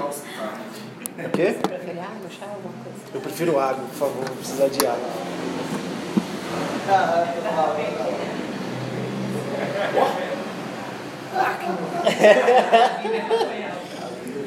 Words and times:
os 0.00 0.16
O 1.26 1.30
quê? 1.30 1.52
Você 1.52 1.58
prefere 1.68 1.98
água, 2.00 2.30
chá, 2.30 2.46
alguma 2.46 2.74
coisa? 2.82 2.98
Eu 3.14 3.20
prefiro 3.20 3.58
água, 3.58 3.84
por 3.84 3.94
favor, 3.96 4.24
vou 4.24 4.36
precisar 4.36 4.68
de 4.68 4.86
água. 4.86 5.08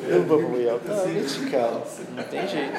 Eu 0.07 0.19
não 0.19 0.25
vou. 0.25 0.41
Não, 0.41 1.07
gente, 1.13 1.49
cara, 1.49 1.81
não 2.15 2.23
tem 2.23 2.47
jeito. 2.47 2.77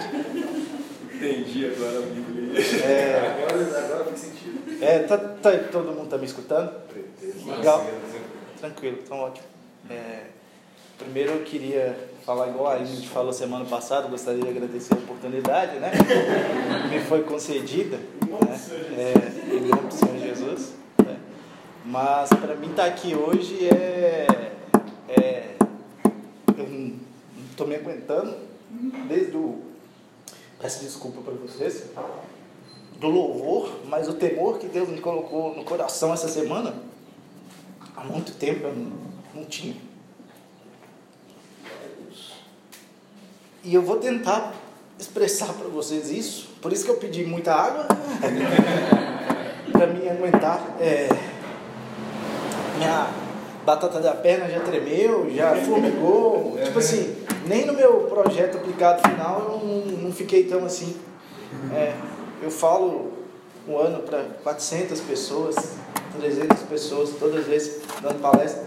Entendi 1.14 1.66
agora 1.74 1.98
a 1.98 2.02
Bíblia. 2.02 2.60
É, 2.84 3.36
Agora, 3.42 3.78
agora 3.84 4.04
faz 4.04 4.20
sentido. 4.20 4.82
é, 4.84 4.98
tá, 5.00 5.16
tá- 5.18 5.58
todo 5.72 5.92
mundo 5.92 6.08
tá 6.08 6.18
me 6.18 6.26
escutando? 6.26 6.72
Legal. 7.46 7.86
Tranquilo, 8.60 8.98
então 9.02 9.18
ótimo. 9.18 9.46
É, 9.90 10.24
primeiro 10.98 11.32
eu 11.32 11.44
queria 11.44 11.96
falar 12.24 12.48
igual 12.48 12.68
a 12.68 12.84
gente 12.84 13.08
falou 13.08 13.32
semana 13.32 13.64
passada, 13.64 14.08
gostaria 14.08 14.42
de 14.42 14.48
agradecer 14.48 14.94
a 14.94 14.98
oportunidade, 14.98 15.78
né? 15.78 15.92
Me 16.90 17.00
foi 17.00 17.22
concedida. 17.22 17.96
Né? 17.96 18.60
É, 18.98 19.54
em 19.54 19.60
nome 19.60 19.88
do 19.88 19.94
Senhor 19.94 20.18
Jesus. 20.18 20.72
né? 20.98 21.16
Mas 21.84 22.28
para 22.30 22.56
mim 22.56 22.70
estar 22.70 22.86
aqui 22.86 23.14
hoje 23.14 23.68
é. 23.68 24.26
é 25.08 25.54
eu 26.58 26.68
não 26.68 26.94
estou 27.50 27.66
me 27.66 27.76
aguentando 27.76 28.36
desde 29.08 29.36
o. 29.36 29.62
Peço 30.60 30.82
desculpa 30.82 31.20
para 31.20 31.34
vocês. 31.34 31.84
Do 32.98 33.08
louvor, 33.08 33.70
mas 33.88 34.08
o 34.08 34.14
temor 34.14 34.58
que 34.58 34.66
Deus 34.66 34.88
me 34.88 35.00
colocou 35.02 35.54
no 35.54 35.64
coração 35.64 36.14
essa 36.14 36.28
semana, 36.28 36.74
há 37.94 38.02
muito 38.02 38.32
tempo 38.32 38.66
eu 38.66 38.74
não, 38.74 38.92
não 39.34 39.44
tinha. 39.44 39.76
E 43.66 43.74
eu 43.74 43.82
vou 43.82 43.96
tentar 43.96 44.54
expressar 44.96 45.52
para 45.52 45.66
vocês 45.66 46.08
isso, 46.08 46.50
por 46.62 46.72
isso 46.72 46.84
que 46.84 46.90
eu 46.92 46.98
pedi 46.98 47.24
muita 47.24 47.52
água, 47.52 47.84
para 49.72 49.88
mim 49.88 50.08
aguentar. 50.08 50.76
É, 50.78 51.08
minha 52.78 53.10
batata 53.64 53.98
da 53.98 54.12
perna 54.12 54.48
já 54.48 54.60
tremeu, 54.60 55.28
já 55.34 55.56
formigou. 55.56 56.56
Tipo 56.64 56.78
assim, 56.78 57.16
nem 57.48 57.66
no 57.66 57.72
meu 57.72 58.02
projeto 58.02 58.58
aplicado 58.58 59.02
final 59.08 59.40
eu 59.40 59.68
não, 59.68 60.02
não 60.04 60.12
fiquei 60.12 60.44
tão 60.44 60.64
assim. 60.64 60.96
É, 61.74 61.92
eu 62.40 62.52
falo 62.52 63.14
um 63.68 63.76
ano 63.76 63.98
para 64.04 64.22
400 64.44 65.00
pessoas, 65.00 65.56
300 66.20 66.62
pessoas, 66.62 67.10
todas 67.18 67.40
as 67.40 67.46
vezes 67.46 67.82
dando 68.00 68.20
palestra, 68.20 68.62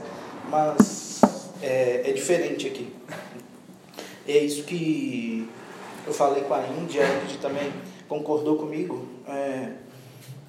mas 0.49 1.21
é, 1.61 2.01
é 2.03 2.11
diferente 2.11 2.67
aqui. 2.67 2.99
É 4.29 4.37
isso 4.37 4.61
que 4.61 5.49
eu 6.05 6.13
falei 6.13 6.43
com 6.43 6.53
a 6.53 6.61
Índia, 6.67 7.03
a 7.03 7.23
Índia 7.23 7.39
também 7.41 7.73
concordou 8.07 8.57
comigo. 8.57 9.07
É, 9.27 9.71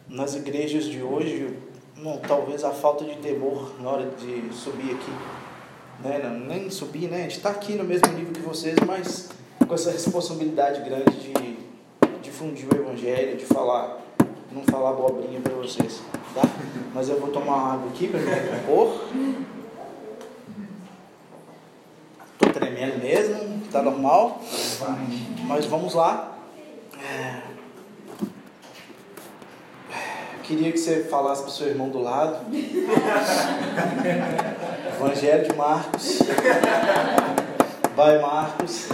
nas 0.07 0.35
igrejas 0.35 0.85
de 0.85 1.03
hoje, 1.03 1.57
não, 1.97 2.19
talvez 2.19 2.63
a 2.63 2.73
falta 2.73 3.07
de 3.07 3.17
temor 3.17 3.73
na 3.81 3.89
hora 3.89 4.11
de 4.11 4.55
subir 4.55 4.91
aqui. 4.91 5.11
Né? 6.05 6.21
Não, 6.23 6.41
nem 6.41 6.69
subir, 6.69 7.09
né? 7.09 7.21
A 7.21 7.23
gente 7.23 7.39
está 7.39 7.49
aqui 7.49 7.73
no 7.73 7.85
mesmo 7.85 8.07
nível 8.13 8.35
que 8.35 8.41
vocês, 8.41 8.77
mas 8.87 9.31
com 9.67 9.75
essa 9.75 9.91
responsabilidade 9.91 10.83
grande 10.83 11.17
de 11.17 11.57
difundir 12.23 12.69
o 12.71 12.77
evangelho, 12.77 13.39
de 13.39 13.47
falar, 13.47 13.99
não 14.53 14.63
falar 14.65 14.91
abobrinha 14.91 15.41
para 15.41 15.55
vocês, 15.55 16.03
tá? 16.35 16.43
Mas 16.95 17.09
eu 17.09 17.19
vou 17.19 17.31
tomar 17.31 17.73
água 17.73 17.89
aqui 17.89 18.09
para 18.09 18.21
me 18.21 18.31
recompor. 18.31 19.09
Tô 22.39 22.51
tremendo 22.51 23.03
mesmo, 23.03 23.50
tá 23.71 23.83
normal. 23.83 24.41
Mas 25.47 25.65
vamos 25.67 25.95
lá. 25.95 26.33
É, 27.03 27.41
Queria 30.51 30.73
que 30.73 30.79
você 30.79 31.05
falasse 31.05 31.43
para 31.43 31.51
o 31.51 31.53
seu 31.53 31.69
irmão 31.69 31.91
do 31.91 32.03
lado. 32.03 32.39
Evangelho 34.97 35.49
de 35.49 35.55
Marcos. 35.55 36.19
Vai, 37.95 38.19
Marcos. 38.19 38.89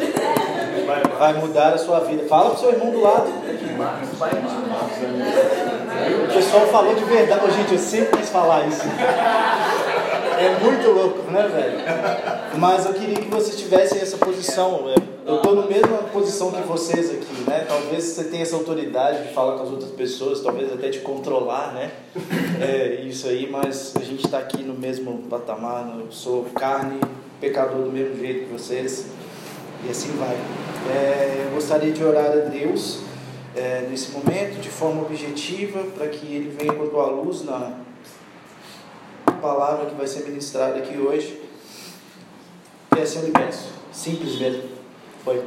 Vai 1.18 1.32
mudar 1.40 1.72
a 1.72 1.78
sua 1.78 2.00
vida. 2.00 2.28
Fala 2.28 2.50
para 2.50 2.56
o 2.56 2.60
seu 2.60 2.72
irmão 2.72 2.90
do 2.90 3.00
lado. 3.00 3.32
O 6.24 6.34
pessoal 6.34 6.66
falou 6.66 6.94
de 6.94 7.04
verdade. 7.04 7.50
Gente, 7.52 7.72
eu 7.72 7.78
sempre 7.78 8.18
quis 8.18 8.28
falar 8.28 8.66
isso. 8.66 8.82
É 10.38 10.58
muito 10.58 10.90
louco, 10.90 11.30
né, 11.30 11.48
velho? 11.48 12.58
Mas 12.58 12.84
eu 12.84 12.92
queria 12.94 13.16
que 13.16 13.28
vocês 13.28 13.56
tivessem 13.56 14.00
essa 14.00 14.16
posição. 14.18 14.84
é, 14.90 14.94
Eu 15.26 15.36
estou 15.36 15.54
na 15.54 15.66
mesma 15.66 15.98
posição 16.12 16.50
que 16.52 16.60
vocês 16.62 17.10
aqui, 17.10 17.42
né? 17.48 17.64
Talvez 17.66 18.04
você 18.04 18.24
tenha 18.24 18.42
essa 18.42 18.56
autoridade 18.56 19.26
de 19.26 19.34
falar 19.34 19.56
com 19.56 19.64
as 19.64 19.70
outras 19.70 19.90
pessoas, 19.92 20.40
talvez 20.42 20.72
até 20.72 20.88
de 20.88 21.00
controlar, 21.00 21.72
né? 21.72 21.90
É, 22.60 23.02
isso 23.02 23.26
aí, 23.28 23.48
mas 23.50 23.94
a 23.96 24.00
gente 24.00 24.24
está 24.26 24.38
aqui 24.38 24.62
no 24.62 24.74
mesmo 24.74 25.22
patamar. 25.30 25.96
Eu 25.98 26.12
sou 26.12 26.44
carne, 26.54 27.00
pecador 27.40 27.82
do 27.82 27.90
mesmo 27.92 28.16
jeito 28.18 28.46
que 28.46 28.52
vocês. 28.52 29.06
E 29.86 29.90
assim 29.90 30.12
vai. 30.18 30.36
É, 30.94 31.44
eu 31.46 31.54
gostaria 31.54 31.92
de 31.92 32.02
orar 32.04 32.26
a 32.32 32.48
Deus 32.48 33.00
é, 33.54 33.86
nesse 33.90 34.10
momento, 34.12 34.60
de 34.60 34.68
forma 34.68 35.02
objetiva, 35.02 35.80
para 35.96 36.08
que 36.08 36.26
Ele 36.26 36.54
venha 36.58 36.72
com 36.72 36.84
a 36.84 36.86
tua 36.86 37.06
luz 37.06 37.44
na 37.44 37.72
palavra 39.36 39.86
que 39.86 39.94
vai 39.94 40.06
ser 40.06 40.24
ministrada 40.24 40.78
aqui 40.78 40.96
hoje. 40.98 41.40
E 42.96 43.00
assim 43.00 43.18
eu 43.18 43.26
lhe 43.26 43.32
peço. 43.32 43.72
Simples 43.92 44.38
mesmo. 44.38 44.64
Foi. 45.24 45.42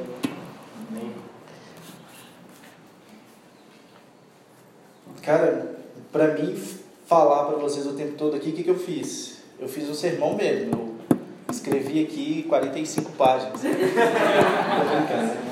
Cara, 5.22 5.76
para 6.12 6.34
mim 6.34 6.60
falar 7.06 7.46
para 7.46 7.58
vocês 7.58 7.86
o 7.86 7.94
tempo 7.94 8.14
todo 8.18 8.36
aqui, 8.36 8.50
o 8.50 8.54
que, 8.54 8.64
que 8.64 8.70
eu 8.70 8.78
fiz? 8.78 9.40
Eu 9.60 9.68
fiz 9.68 9.90
um 9.90 9.94
sermão 9.94 10.36
mesmo. 10.36 10.98
Eu 11.12 11.52
escrevi 11.52 12.04
aqui 12.04 12.46
45 12.48 13.12
páginas. 13.12 13.62
Brincando, 13.62 13.98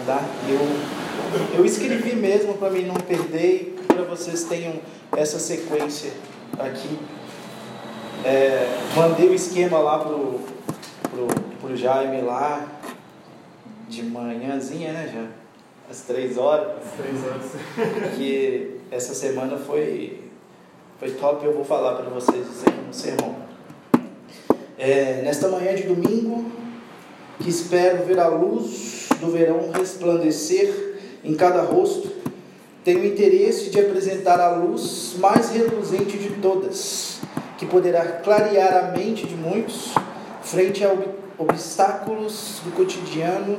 tá? 0.05 0.23
Eu, 0.47 1.57
eu 1.59 1.65
escrevi 1.65 2.15
mesmo 2.15 2.53
para 2.55 2.69
mim 2.69 2.85
não 2.85 2.95
perder 2.95 3.75
e 3.81 3.85
para 3.85 4.03
vocês 4.03 4.45
tenham 4.45 4.79
essa 5.15 5.39
sequência 5.39 6.11
aqui. 6.57 6.97
É, 8.23 8.67
mandei 8.95 9.29
o 9.29 9.33
esquema 9.33 9.77
lá 9.79 9.99
pro, 9.99 10.39
pro, 11.09 11.27
pro 11.61 11.75
Jaime 11.75 12.21
lá 12.21 12.67
de 13.87 14.03
manhãzinha, 14.03 14.91
né, 14.91 15.11
já? 15.13 15.27
Às 15.89 16.01
três 16.01 16.37
horas. 16.37 16.83
Três 16.97 17.23
anos. 17.23 17.51
Que 18.17 18.79
essa 18.91 19.13
semana 19.13 19.57
foi, 19.57 20.23
foi 20.99 21.11
top, 21.11 21.45
eu 21.45 21.53
vou 21.53 21.63
falar 21.63 21.95
para 21.95 22.09
vocês 22.09 22.45
isso 22.47 22.63
aí 22.67 22.85
no 22.85 22.93
sermão. 22.93 23.35
É, 24.77 25.21
nesta 25.23 25.47
manhã 25.47 25.73
de 25.75 25.83
domingo, 25.83 26.51
que 27.39 27.49
espero 27.49 28.03
ver 28.03 28.19
a 28.19 28.27
luz 28.27 29.09
do 29.19 29.31
verão 29.31 29.71
resplandecer 29.71 30.99
em 31.23 31.35
cada 31.35 31.61
rosto, 31.61 32.11
tenho 32.83 33.05
interesse 33.05 33.69
de 33.69 33.79
apresentar 33.79 34.39
a 34.39 34.55
luz 34.55 35.15
mais 35.19 35.49
reluzente 35.49 36.17
de 36.17 36.29
todas, 36.41 37.19
que 37.57 37.65
poderá 37.65 38.05
clarear 38.05 38.75
a 38.77 38.91
mente 38.91 39.25
de 39.25 39.35
muitos 39.35 39.93
frente 40.43 40.83
a 40.83 40.91
ob- 40.91 41.07
obstáculos 41.37 42.61
do 42.63 42.71
cotidiano 42.71 43.57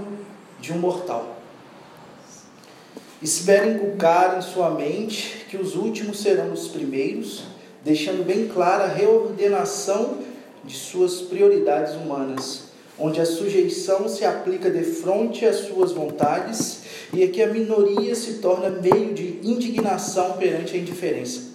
de 0.61 0.73
um 0.73 0.79
mortal. 0.79 1.37
Espero 3.21 3.71
inculcar 3.71 4.39
em 4.39 4.43
sua 4.43 4.71
mente 4.71 5.45
que 5.51 5.57
os 5.57 5.75
últimos 5.75 6.21
serão 6.21 6.53
os 6.53 6.69
primeiros, 6.69 7.45
deixando 7.85 8.25
bem 8.25 8.47
clara 8.47 8.85
a 8.85 8.89
reordenação 8.89 10.19
de 10.65 10.77
suas 10.77 11.21
prioridades 11.23 11.95
humanas, 11.95 12.69
onde 12.99 13.21
a 13.21 13.27
sujeição 13.27 14.09
se 14.09 14.25
aplica 14.25 14.71
de 14.71 14.83
frente 14.83 15.45
às 15.45 15.57
suas 15.67 15.93
vontades 15.93 16.83
e 17.13 17.23
aqui 17.25 17.43
a 17.43 17.49
minoria 17.49 18.15
se 18.15 18.35
torna 18.35 18.69
meio 18.71 19.15
de 19.15 19.41
indignação 19.43 20.37
perante 20.37 20.77
a 20.77 20.79
indiferença. 20.79 21.48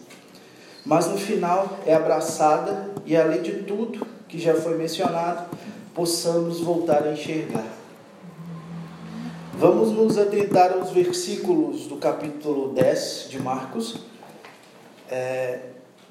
Mas 0.85 1.07
no 1.07 1.17
final 1.17 1.79
é 1.85 1.93
abraçada 1.93 2.89
e, 3.05 3.15
além 3.15 3.41
de 3.41 3.63
tudo 3.63 4.05
que 4.27 4.37
já 4.37 4.53
foi 4.53 4.77
mencionado, 4.77 5.45
possamos 5.93 6.59
voltar 6.59 7.03
a 7.03 7.13
enxergar. 7.13 7.65
Vamos 9.53 9.91
nos 9.91 10.17
atentar 10.17 10.73
aos 10.73 10.89
versículos 10.89 11.87
do 11.87 11.95
capítulo 11.95 12.73
10 12.73 13.27
de 13.29 13.39
Marcos. 13.39 14.01
É, 15.09 15.59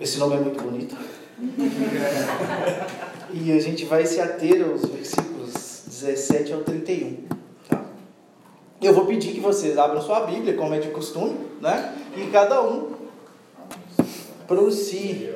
esse 0.00 0.18
nome 0.18 0.36
é 0.36 0.38
muito 0.38 0.62
bonito. 0.62 0.96
e 3.34 3.52
a 3.52 3.60
gente 3.60 3.84
vai 3.84 4.06
se 4.06 4.20
ater 4.20 4.64
aos 4.66 4.86
versículos 4.86 5.82
17 5.86 6.52
ao 6.52 6.60
31. 6.60 7.24
Tá? 7.68 7.84
Eu 8.80 8.94
vou 8.94 9.04
pedir 9.04 9.32
que 9.32 9.40
vocês 9.40 9.76
abram 9.76 10.00
sua 10.00 10.20
Bíblia, 10.20 10.54
como 10.54 10.72
é 10.72 10.78
de 10.78 10.88
costume, 10.88 11.36
né? 11.60 11.94
E 12.16 12.30
cada 12.30 12.62
um 12.62 13.01
pronuncie 14.46 15.34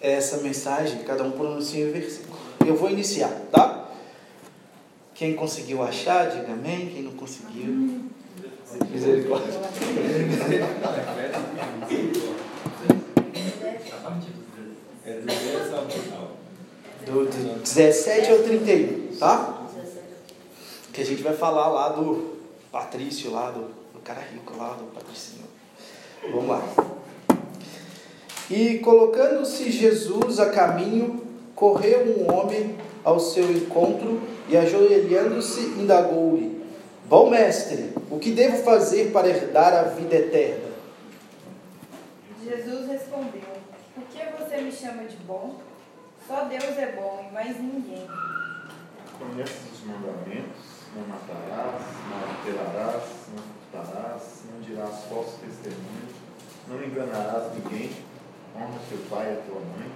essa 0.00 0.38
mensagem, 0.38 1.02
cada 1.02 1.22
um 1.22 1.32
pronuncie 1.32 1.84
o 1.84 1.92
versículo. 1.92 2.38
Eu 2.66 2.76
vou 2.76 2.90
iniciar, 2.90 3.30
tá? 3.50 3.88
Quem 5.14 5.34
conseguiu 5.34 5.82
achar, 5.82 6.30
diga 6.30 6.52
amém. 6.52 6.88
Quem 6.88 7.02
não 7.02 7.12
conseguiu, 7.12 8.08
misericórdia. 8.90 9.60
Do 15.04 15.26
10 15.26 15.74
ao 15.74 15.88
final. 15.88 16.36
Do, 17.04 17.24
do 17.26 17.60
17 17.60 18.30
ao 18.30 18.38
31, 18.38 19.16
tá? 19.18 19.66
Que 20.92 21.02
a 21.02 21.04
gente 21.04 21.22
vai 21.22 21.34
falar 21.34 21.68
lá 21.68 21.90
do 21.90 22.36
Patrício, 22.72 23.30
lá 23.30 23.50
do, 23.50 23.62
do 23.92 24.00
cara 24.02 24.20
rico, 24.20 24.56
lá 24.56 24.74
do 24.74 24.84
Patricinho. 24.94 25.44
Vamos 26.32 26.48
lá. 26.48 26.62
E 28.50 28.80
colocando-se 28.80 29.70
Jesus 29.70 30.40
a 30.40 30.50
caminho, 30.50 31.24
correu 31.54 32.00
um 32.00 32.34
homem 32.34 32.76
ao 33.04 33.20
seu 33.20 33.48
encontro 33.48 34.20
e, 34.48 34.56
ajoelhando-se, 34.56 35.60
indagou-lhe: 35.80 36.60
Bom 37.08 37.30
mestre, 37.30 37.92
o 38.10 38.18
que 38.18 38.32
devo 38.32 38.62
fazer 38.64 39.12
para 39.12 39.28
herdar 39.28 39.72
a 39.72 39.82
vida 39.82 40.16
eterna? 40.16 40.70
Jesus 42.42 42.88
respondeu: 42.88 43.42
Por 43.94 44.04
que 44.04 44.18
você 44.36 44.60
me 44.62 44.72
chama 44.72 45.04
de 45.04 45.16
bom? 45.18 45.60
Só 46.26 46.44
Deus 46.44 46.76
é 46.76 46.92
bom 46.96 47.24
e 47.28 47.32
mais 47.32 47.56
ninguém. 47.56 48.06
Conheces 49.16 49.60
os 49.74 49.86
mandamentos: 49.86 50.80
não 50.96 51.06
matarás, 51.06 51.82
não 52.08 52.16
adulterarás, 52.18 53.02
não 53.36 53.42
furtarás, 53.82 54.22
não 54.52 54.60
dirás 54.60 55.04
falso 55.08 55.38
testemunho, 55.38 56.08
não 56.68 56.82
enganarás 56.82 57.52
ninguém, 57.54 57.90
honra 58.60 58.78
teu 58.88 58.98
pai 59.08 59.26
e 59.26 59.32
a 59.32 59.40
tua 59.42 59.60
mãe. 59.60 59.90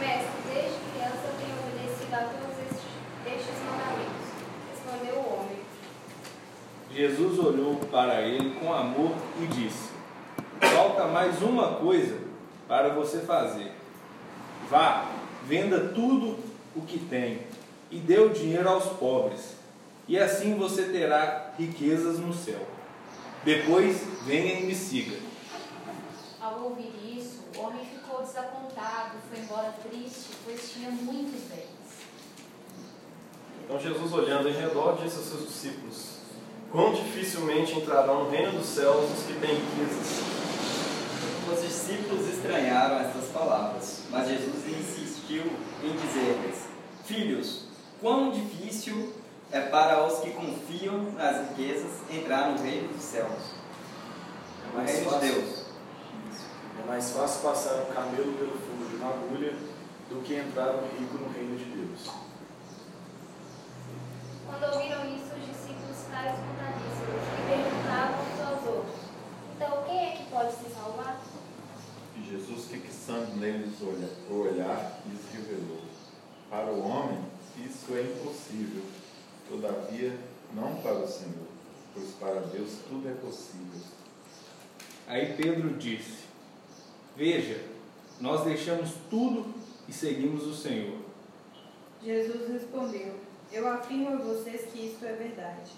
Mestre, 0.00 0.30
desde 0.52 0.78
criança 0.90 1.22
eu 1.24 1.34
tenho 1.38 1.56
obedecido 1.60 2.14
a 2.14 2.18
todos 2.18 2.58
estes, 2.58 2.90
estes 3.26 3.54
mandamentos. 3.64 4.26
Respondeu 4.72 5.14
o 5.14 5.34
homem. 5.34 5.60
Jesus 6.92 7.38
olhou 7.38 7.76
para 7.90 8.22
ele 8.22 8.58
com 8.58 8.72
amor 8.72 9.12
e 9.40 9.46
disse: 9.46 9.90
Falta 10.60 11.06
mais 11.06 11.40
uma 11.40 11.74
coisa 11.74 12.18
para 12.66 12.88
você 12.88 13.20
fazer. 13.20 13.72
Vá, 14.68 15.06
venda 15.46 15.92
tudo 15.94 16.38
o 16.74 16.82
que 16.82 16.98
tem 16.98 17.40
e 17.90 17.98
dê 17.98 18.18
o 18.18 18.30
dinheiro 18.30 18.68
aos 18.68 18.86
pobres, 18.86 19.56
e 20.06 20.16
assim 20.18 20.54
você 20.56 20.84
terá 20.84 21.52
riquezas 21.58 22.18
no 22.18 22.32
céu. 22.32 22.60
Depois 23.44 24.02
venha 24.24 24.60
e 24.60 24.66
me 24.66 24.74
siga. 24.74 25.29
Ao 26.60 26.66
ouvir 26.66 26.92
isso, 27.16 27.38
o 27.56 27.60
homem 27.62 27.86
ficou 27.86 28.20
desapontado, 28.20 29.16
foi 29.30 29.38
embora 29.38 29.74
triste, 29.82 30.28
pois 30.44 30.70
tinha 30.70 30.90
muitos 30.90 31.40
bens. 31.48 31.70
Então 33.64 33.80
Jesus, 33.80 34.12
olhando 34.12 34.46
em 34.46 34.52
redor, 34.52 34.98
disse 35.02 35.16
aos 35.16 35.26
seus 35.28 35.46
discípulos: 35.46 36.16
Quão 36.70 36.92
dificilmente 36.92 37.78
entrarão 37.78 38.24
no 38.24 38.30
reino 38.30 38.58
dos 38.58 38.66
céus 38.66 39.10
os 39.10 39.24
que 39.24 39.40
têm 39.40 39.54
riquezas. 39.54 40.20
Os 41.50 41.62
discípulos 41.62 42.28
estranharam 42.28 43.06
estas 43.06 43.30
palavras, 43.30 44.02
mas 44.10 44.28
Jesus 44.28 44.68
insistiu 44.68 45.44
em 45.82 45.92
dizer-lhes: 45.96 46.66
Filhos, 47.06 47.64
quão 48.02 48.32
difícil 48.32 49.14
é 49.50 49.60
para 49.60 50.06
os 50.06 50.18
que 50.18 50.30
confiam 50.32 51.10
nas 51.12 51.48
riquezas 51.48 51.90
entrar 52.10 52.50
no 52.50 52.62
reino 52.62 52.88
dos 52.88 53.02
céus. 53.02 53.54
É 54.74 54.76
No 54.76 54.84
reino 54.84 55.10
de 55.10 55.20
Deus. 55.20 55.59
É 56.82 56.86
mais 56.86 57.10
fácil 57.10 57.42
passar 57.42 57.74
um 57.82 57.92
camelo 57.94 58.32
pelo 58.34 58.52
fundo 58.52 58.88
de 58.90 58.96
uma 58.96 59.10
agulha 59.10 59.52
do 60.08 60.22
que 60.22 60.34
entrar 60.34 60.74
um 60.74 60.88
rico 60.98 61.18
no 61.18 61.28
reino 61.32 61.56
de 61.56 61.64
Deus. 61.64 62.10
Quando 64.46 64.74
ouviram 64.74 65.04
isso, 65.14 65.30
os 65.36 65.46
discípulos 65.46 66.04
ficaram 66.04 66.32
espantadíssimos 66.32 67.22
e 67.38 67.42
perguntavam 67.46 68.20
uns 68.24 68.40
aos 68.48 68.74
outros: 68.76 68.96
Então 69.54 69.84
quem 69.86 69.98
é 69.98 70.16
que 70.16 70.30
pode 70.30 70.52
se 70.52 70.70
salvar? 70.74 71.20
E 72.16 72.28
Jesus, 72.28 72.64
fixando 72.66 73.36
neles 73.36 73.80
o 73.80 73.88
olha- 73.88 74.10
o 74.30 74.34
olhar, 74.48 75.00
lhes 75.06 75.20
revelou: 75.32 75.82
Para 76.50 76.66
o 76.72 76.80
homem, 76.88 77.20
isso 77.58 77.94
é 77.94 78.02
impossível, 78.02 78.82
todavia, 79.48 80.18
não 80.54 80.76
para 80.76 80.94
o 80.94 81.06
Senhor, 81.08 81.46
pois 81.94 82.10
para 82.18 82.40
Deus 82.40 82.70
tudo 82.88 83.08
é 83.08 83.12
possível. 83.14 83.80
Aí 85.06 85.34
Pedro 85.36 85.76
disse: 85.78 86.29
Veja, 87.16 87.60
nós 88.20 88.44
deixamos 88.44 88.90
tudo 89.08 89.52
e 89.88 89.92
seguimos 89.92 90.46
o 90.46 90.54
Senhor. 90.54 90.96
Jesus 92.02 92.50
respondeu: 92.50 93.14
Eu 93.52 93.68
afirmo 93.68 94.14
a 94.14 94.16
vocês 94.16 94.70
que 94.72 94.86
isto 94.86 95.04
é 95.04 95.12
verdade. 95.12 95.70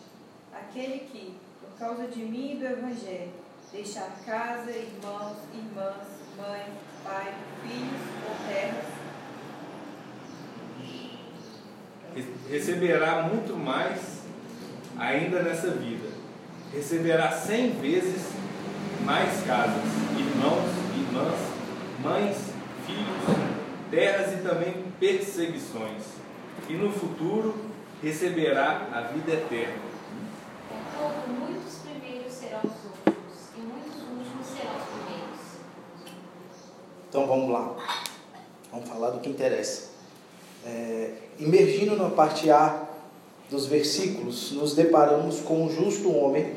Aquele 0.52 1.00
que, 1.00 1.34
por 1.60 1.78
causa 1.78 2.06
de 2.06 2.20
mim 2.24 2.52
e 2.54 2.56
do 2.58 2.66
Evangelho, 2.66 3.30
deixar 3.72 4.10
casa, 4.24 4.70
irmãos, 4.70 5.36
irmãs, 5.54 6.06
mãe, 6.36 6.66
pai, 7.02 7.34
filhos 7.62 8.00
ou 8.28 8.46
terras, 8.52 8.84
Re- 12.14 12.26
Receberá 12.50 13.22
muito 13.22 13.56
mais 13.56 14.22
ainda 14.98 15.42
nessa 15.42 15.70
vida. 15.70 16.08
Receberá 16.72 17.32
cem 17.32 17.70
vezes 17.80 18.22
mais 19.04 19.42
casas, 19.46 19.82
irmãos, 20.18 20.70
irmãs, 21.12 21.34
mães, 22.02 22.36
filhos, 22.86 23.36
terras 23.90 24.32
e 24.32 24.36
também 24.42 24.84
perseguições. 24.98 26.02
E 26.68 26.72
no 26.72 26.90
futuro 26.90 27.54
receberá 28.02 28.88
a 28.92 29.00
vida 29.02 29.32
eterna. 29.32 29.82
Contudo, 30.98 31.38
muitos 31.38 31.80
primeiros 31.80 32.32
serão 32.32 32.60
os 32.60 32.84
últimos, 32.84 33.48
e 33.56 33.60
muitos 33.60 33.94
últimos 33.94 34.46
serão 34.46 34.72
os 34.76 34.84
primeiros. 34.84 35.40
Então 37.08 37.26
vamos 37.26 37.50
lá. 37.50 37.76
Vamos 38.72 38.88
falar 38.88 39.10
do 39.10 39.20
que 39.20 39.28
interessa. 39.28 39.90
É, 40.64 41.14
emergindo 41.38 41.94
na 41.96 42.08
parte 42.08 42.50
A 42.50 42.84
dos 43.50 43.66
versículos, 43.66 44.52
nos 44.52 44.74
deparamos 44.74 45.40
com 45.40 45.64
um 45.64 45.70
justo 45.70 46.10
homem, 46.10 46.56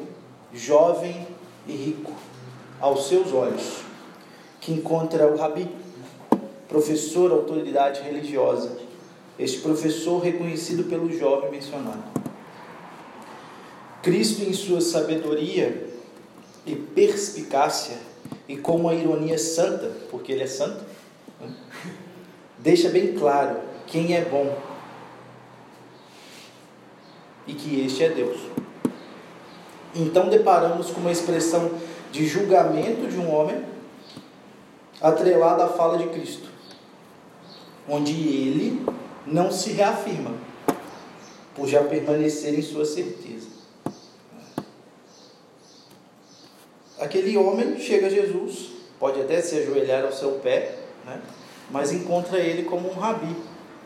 jovem 0.54 1.28
e 1.68 1.74
rico, 1.74 2.14
aos 2.80 3.10
seus 3.10 3.34
olhos, 3.34 3.85
que 4.60 4.72
encontra 4.72 5.28
o 5.28 5.38
rabi, 5.38 5.70
professor, 6.68 7.32
autoridade 7.32 8.02
religiosa. 8.02 8.78
Este 9.38 9.60
professor 9.60 10.20
reconhecido 10.20 10.86
pelo 10.86 11.12
jovem 11.12 11.52
mencionado. 11.52 12.04
Cristo, 14.02 14.44
em 14.44 14.54
sua 14.54 14.82
sabedoria 14.82 15.90
e 16.66 16.76
perspicácia, 16.76 17.98
e 18.48 18.56
com 18.58 18.76
uma 18.76 18.94
ironia 18.94 19.38
santa, 19.38 19.92
porque 20.10 20.32
ele 20.32 20.44
é 20.44 20.48
santo, 20.48 20.84
né? 21.40 21.50
deixa 22.60 22.90
bem 22.90 23.14
claro 23.14 23.58
quem 23.88 24.16
é 24.16 24.24
bom 24.24 24.56
e 27.48 27.54
que 27.54 27.86
este 27.86 28.04
é 28.04 28.10
Deus. 28.10 28.40
Então 29.94 30.30
deparamos 30.30 30.92
com 30.92 31.00
uma 31.00 31.12
expressão 31.12 31.72
de 32.12 32.28
julgamento 32.28 33.08
de 33.08 33.18
um 33.18 33.34
homem 33.34 33.64
atrelada 35.06 35.66
à 35.66 35.68
fala 35.68 36.00
de 36.00 36.08
Cristo, 36.08 36.50
onde 37.88 38.12
ele 38.12 38.84
não 39.28 39.52
se 39.52 39.72
reafirma, 39.72 40.32
por 41.54 41.68
já 41.68 41.84
permanecer 41.84 42.58
em 42.58 42.62
sua 42.64 42.86
certeza. 42.86 43.48
Aquele 47.00 47.38
homem 47.38 47.80
chega 47.80 48.08
a 48.08 48.10
Jesus, 48.10 48.72
pode 49.00 49.22
até 49.22 49.42
se 49.42 49.56
ajoelhar 49.60 50.04
ao 50.06 50.12
seu 50.12 50.40
pé, 50.40 50.76
né? 51.06 51.22
mas 51.70 51.92
encontra 51.92 52.40
ele 52.40 52.64
como 52.64 52.90
um 52.90 52.94
rabi, 52.94 53.36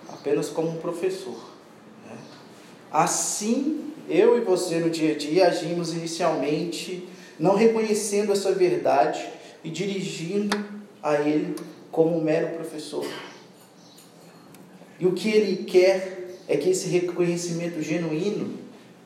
apenas 0.07 0.47
como 0.47 0.69
um 0.69 0.77
professor. 0.77 1.37
né? 2.07 2.15
Assim, 2.89 3.91
eu 4.07 4.37
e 4.37 4.41
você 4.41 4.79
no 4.79 4.89
dia 4.89 5.13
a 5.13 5.17
dia 5.17 5.47
agimos 5.47 5.93
inicialmente 5.93 7.09
não 7.37 7.55
reconhecendo 7.55 8.31
essa 8.31 8.53
verdade 8.53 9.27
e 9.65 9.69
dirigindo 9.69 10.78
a 11.01 11.15
ele 11.15 11.55
como 11.91 12.17
um 12.17 12.23
mero 12.23 12.55
professor. 12.55 13.05
E 14.99 15.05
o 15.05 15.13
que 15.13 15.29
ele 15.29 15.63
quer 15.63 16.37
é 16.47 16.57
que 16.57 16.69
esse 16.69 16.87
reconhecimento 16.89 17.81
genuíno, 17.81 18.57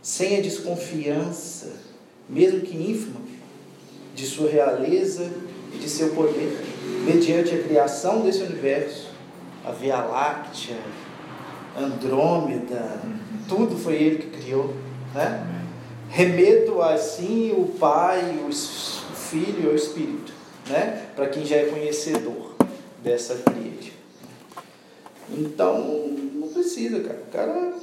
sem 0.02 0.38
a 0.38 0.42
desconfiança, 0.42 1.74
mesmo 2.28 2.62
que 2.62 2.76
ínfima, 2.76 3.22
de 4.16 4.26
sua 4.26 4.50
realeza 4.50 5.32
e 5.74 5.78
de 5.78 5.90
seu 5.90 6.10
poder, 6.10 6.60
mediante 7.06 7.54
a 7.54 7.62
criação 7.62 8.22
desse 8.22 8.42
universo, 8.44 9.10
a 9.64 9.72
Via 9.72 9.98
Láctea, 9.98 10.78
Andrômeda, 11.78 13.02
tudo 13.48 13.78
foi 13.78 13.96
ele 13.96 14.18
que 14.18 14.42
criou, 14.42 14.74
né? 15.14 15.48
Remeto 16.10 16.82
assim 16.82 17.52
o 17.52 17.66
Pai, 17.80 18.40
o 18.48 18.54
Filho 18.54 19.64
e 19.64 19.68
o 19.68 19.76
Espírito, 19.76 20.33
né? 20.68 21.10
Para 21.16 21.30
quem 21.30 21.46
já 21.46 21.58
é 21.58 21.66
conhecedor 21.66 22.56
dessa 23.04 23.36
tríade. 23.36 23.94
Então, 25.30 26.08
não 26.08 26.48
precisa, 26.50 27.02
cara. 27.02 27.20
O 27.20 27.32
cara. 27.32 27.74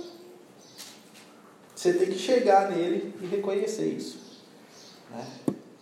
Você 1.75 1.95
tem 1.95 2.09
que 2.09 2.19
chegar 2.19 2.71
nele 2.71 3.15
e 3.23 3.27
reconhecer 3.27 3.87
isso. 3.87 4.19
Né? 5.11 5.27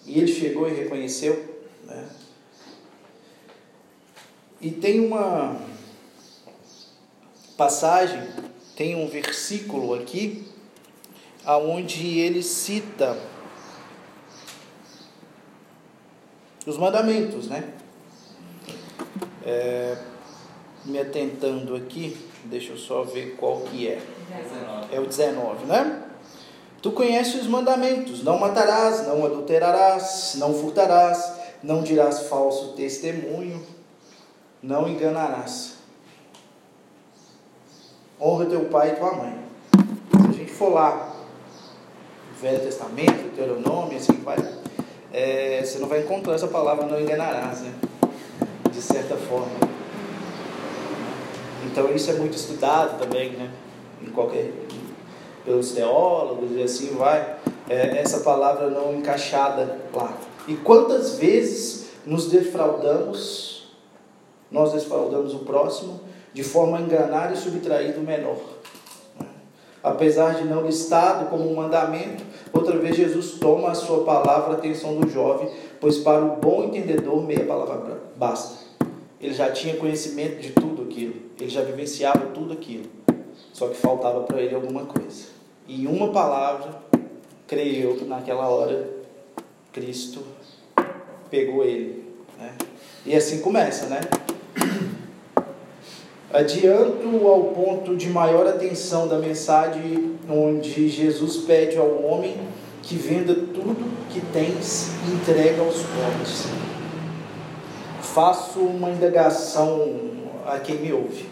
E 0.06 0.18
ele 0.18 0.32
chegou 0.32 0.68
e 0.68 0.74
reconheceu. 0.74 1.56
Né? 1.84 2.08
E 4.60 4.70
tem 4.70 5.00
uma 5.00 5.60
passagem, 7.56 8.22
tem 8.76 8.94
um 8.94 9.08
versículo 9.08 9.94
aqui, 9.94 10.46
aonde 11.44 12.18
ele 12.18 12.42
cita 12.42 13.18
os 16.68 16.76
mandamentos, 16.76 17.48
né? 17.48 17.72
É, 19.44 19.96
me 20.84 20.98
atentando 20.98 21.74
aqui, 21.74 22.16
deixa 22.44 22.72
eu 22.72 22.76
só 22.76 23.02
ver 23.02 23.36
qual 23.36 23.60
que 23.62 23.88
é. 23.88 24.00
19. 24.28 24.94
É 24.94 25.00
o 25.00 25.06
19, 25.06 25.66
né? 25.66 26.02
Tu 26.82 26.92
conheces 26.92 27.42
os 27.42 27.46
mandamentos: 27.46 28.22
não 28.22 28.38
matarás, 28.38 29.06
não 29.06 29.24
adulterarás, 29.24 30.34
não 30.36 30.52
furtarás, 30.54 31.32
não 31.62 31.82
dirás 31.82 32.28
falso 32.28 32.74
testemunho, 32.74 33.64
não 34.62 34.86
enganarás. 34.88 35.78
Honra 38.20 38.46
teu 38.46 38.66
pai 38.66 38.92
e 38.92 38.96
tua 38.96 39.12
mãe. 39.12 39.38
Se 40.10 40.28
a 40.28 40.32
gente 40.32 40.52
for 40.52 40.72
lá, 40.74 41.14
Velho 42.40 42.60
Testamento, 42.60 43.34
Deuteronômio, 43.34 43.96
assim 43.96 44.14
vai, 44.18 44.36
é, 45.12 45.62
você 45.64 45.78
não 45.78 45.88
vai 45.88 46.00
encontrar 46.00 46.34
essa 46.34 46.48
palavra 46.48 46.86
não 46.86 47.00
enganarás, 47.00 47.60
né? 47.60 47.74
De 48.70 48.80
certa 48.80 49.16
forma. 49.16 49.68
Então 51.66 51.90
isso 51.94 52.10
é 52.10 52.14
muito 52.14 52.36
estudado 52.36 52.98
também, 52.98 53.32
né? 53.32 53.50
Em 54.02 54.10
qualquer 54.10 54.52
pelos 55.48 55.72
teólogos 55.72 56.50
e 56.52 56.62
assim 56.62 56.94
vai. 56.94 57.36
É, 57.68 57.98
essa 57.98 58.20
palavra 58.20 58.68
não 58.68 58.94
encaixada 58.94 59.78
lá. 59.94 60.12
E 60.46 60.54
quantas 60.56 61.18
vezes 61.18 61.88
nos 62.04 62.28
defraudamos, 62.28 63.68
nós 64.50 64.72
defraudamos 64.72 65.34
o 65.34 65.40
próximo 65.40 66.00
de 66.32 66.42
forma 66.42 66.78
a 66.78 66.80
enganar 66.80 67.32
e 67.32 67.36
subtrair 67.36 67.94
do 67.94 68.00
menor. 68.00 68.38
Apesar 69.88 70.34
de 70.34 70.44
não 70.44 70.66
listado 70.66 71.30
como 71.30 71.50
um 71.50 71.56
mandamento, 71.56 72.22
outra 72.52 72.76
vez 72.78 72.94
Jesus 72.94 73.32
toma 73.32 73.70
a 73.70 73.74
sua 73.74 74.04
palavra, 74.04 74.52
atenção 74.52 75.00
do 75.00 75.08
jovem, 75.08 75.48
pois 75.80 75.96
para 75.96 76.22
o 76.22 76.36
bom 76.36 76.64
entendedor 76.64 77.24
meia 77.24 77.44
palavra 77.46 77.98
basta. 78.14 78.66
Ele 79.18 79.32
já 79.32 79.50
tinha 79.50 79.76
conhecimento 79.76 80.42
de 80.42 80.52
tudo 80.52 80.82
aquilo, 80.82 81.14
ele 81.40 81.48
já 81.48 81.62
vivenciava 81.62 82.26
tudo 82.34 82.52
aquilo, 82.52 82.84
só 83.52 83.68
que 83.68 83.76
faltava 83.76 84.24
para 84.24 84.42
ele 84.42 84.54
alguma 84.54 84.84
coisa. 84.84 85.28
E 85.66 85.86
uma 85.86 86.12
palavra, 86.12 86.70
creio 87.46 87.90
eu 87.90 87.96
que 87.96 88.04
naquela 88.04 88.46
hora, 88.46 88.90
Cristo 89.72 90.22
pegou 91.30 91.64
ele. 91.64 92.12
Né? 92.38 92.52
E 93.06 93.16
assim 93.16 93.40
começa, 93.40 93.86
né? 93.86 94.00
Adianto 96.30 97.26
ao 97.26 97.44
ponto 97.44 97.96
de 97.96 98.10
maior 98.10 98.46
atenção 98.46 99.08
da 99.08 99.18
mensagem, 99.18 100.18
onde 100.28 100.86
Jesus 100.86 101.38
pede 101.38 101.78
ao 101.78 102.04
homem 102.04 102.36
que 102.82 102.96
venda 102.96 103.34
tudo 103.34 103.90
que 104.10 104.20
tens 104.30 104.90
e 105.06 105.12
entrega 105.14 105.62
aos 105.62 105.76
pobres. 105.76 106.44
Faço 108.02 108.60
uma 108.60 108.90
indagação 108.90 109.90
a 110.46 110.58
quem 110.58 110.76
me 110.76 110.92
ouve. 110.92 111.26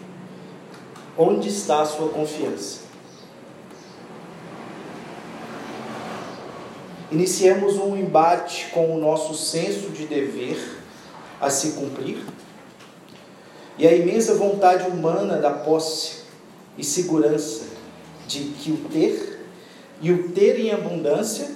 Onde 1.15 1.49
está 1.49 1.81
a 1.81 1.85
sua 1.85 2.09
confiança? 2.09 2.87
Iniciemos 7.11 7.77
um 7.77 7.95
embate 7.95 8.69
com 8.71 8.95
o 8.95 8.99
nosso 8.99 9.35
senso 9.35 9.91
de 9.91 10.07
dever 10.07 10.79
a 11.39 11.51
se 11.51 11.73
cumprir 11.73 12.17
e 13.77 13.87
a 13.87 13.93
imensa 13.93 14.33
vontade 14.35 14.89
humana 14.89 15.37
da 15.37 15.51
posse 15.51 16.23
e 16.77 16.83
segurança 16.83 17.65
de 18.27 18.39
que 18.45 18.71
o 18.71 18.77
ter 18.89 19.39
e 20.01 20.11
o 20.11 20.31
ter 20.31 20.59
em 20.59 20.71
abundância 20.71 21.49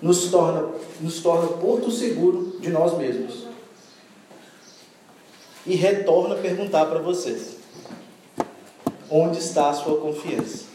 nos 0.00 0.30
torna, 0.30 0.68
nos 1.00 1.20
torna 1.20 1.48
porto 1.58 1.90
seguro 1.90 2.58
de 2.60 2.70
nós 2.70 2.96
mesmos. 2.96 3.46
E 5.64 5.76
retorno 5.76 6.34
a 6.34 6.38
perguntar 6.38 6.86
para 6.86 6.98
vocês: 6.98 7.56
onde 9.08 9.38
está 9.38 9.70
a 9.70 9.74
sua 9.74 10.00
confiança? 10.00 10.72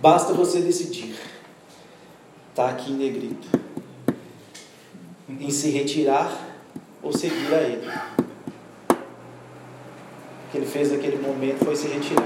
Basta 0.00 0.32
você 0.32 0.60
decidir, 0.60 1.16
está 2.50 2.68
aqui 2.68 2.92
em 2.92 2.96
negrito, 2.96 3.48
em 5.28 5.50
se 5.50 5.70
retirar 5.70 6.32
ou 7.02 7.12
seguir 7.12 7.54
a 7.54 7.60
Ele. 7.60 7.86
O 10.48 10.50
que 10.50 10.56
ele 10.56 10.66
fez 10.66 10.90
naquele 10.90 11.18
momento 11.18 11.62
foi 11.62 11.76
se 11.76 11.88
retirar. 11.88 12.24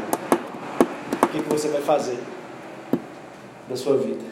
O 1.24 1.28
que, 1.28 1.40
você 1.40 1.68
vai 1.68 1.82
fazer 1.82 2.18
da 3.68 3.76
sua 3.76 3.96
vida? 3.96 4.22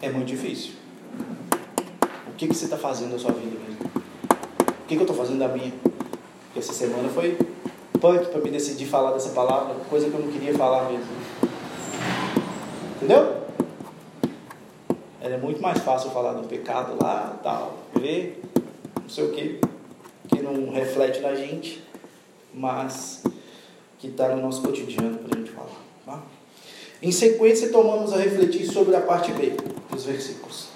É 0.00 0.10
muito 0.10 0.26
difícil. 0.26 0.72
O 2.26 2.32
que, 2.36 2.48
que 2.48 2.54
você 2.54 2.64
está 2.64 2.76
fazendo 2.76 3.12
da 3.12 3.18
sua 3.20 3.30
vida 3.30 3.56
mesmo? 3.56 3.86
O 3.94 4.86
que, 4.88 4.96
que 4.96 4.96
eu 4.96 5.02
estou 5.02 5.16
fazendo 5.16 5.38
da 5.38 5.46
minha? 5.46 5.72
Porque 6.46 6.58
essa 6.58 6.72
semana 6.72 7.08
foi 7.08 7.38
punk 8.00 8.26
para 8.30 8.40
me 8.40 8.50
decidir 8.50 8.86
falar 8.86 9.12
dessa 9.12 9.30
palavra, 9.30 9.76
coisa 9.88 10.10
que 10.10 10.14
eu 10.14 10.20
não 10.20 10.32
queria 10.32 10.54
falar 10.54 10.90
mesmo. 10.90 11.06
Entendeu? 12.96 13.41
Era 15.32 15.40
muito 15.40 15.62
mais 15.62 15.78
fácil 15.78 16.10
falar 16.10 16.34
do 16.34 16.46
pecado 16.46 16.92
lá, 17.02 17.40
tal, 17.42 17.78
ver, 17.98 18.42
não 19.00 19.08
sei 19.08 19.24
o 19.24 19.30
que, 19.30 19.58
que 20.28 20.42
não 20.42 20.70
reflete 20.70 21.20
na 21.20 21.34
gente, 21.34 21.82
mas 22.52 23.24
que 23.98 24.08
está 24.08 24.28
no 24.28 24.42
nosso 24.42 24.60
cotidiano 24.60 25.16
para 25.16 25.34
a 25.34 25.40
gente 25.40 25.50
falar. 25.52 25.80
Tá? 26.04 26.22
Em 27.00 27.10
sequência, 27.10 27.70
tomamos 27.70 28.12
a 28.12 28.18
refletir 28.18 28.66
sobre 28.66 28.94
a 28.94 29.00
parte 29.00 29.32
B 29.32 29.54
dos 29.90 30.04
versículos. 30.04 30.68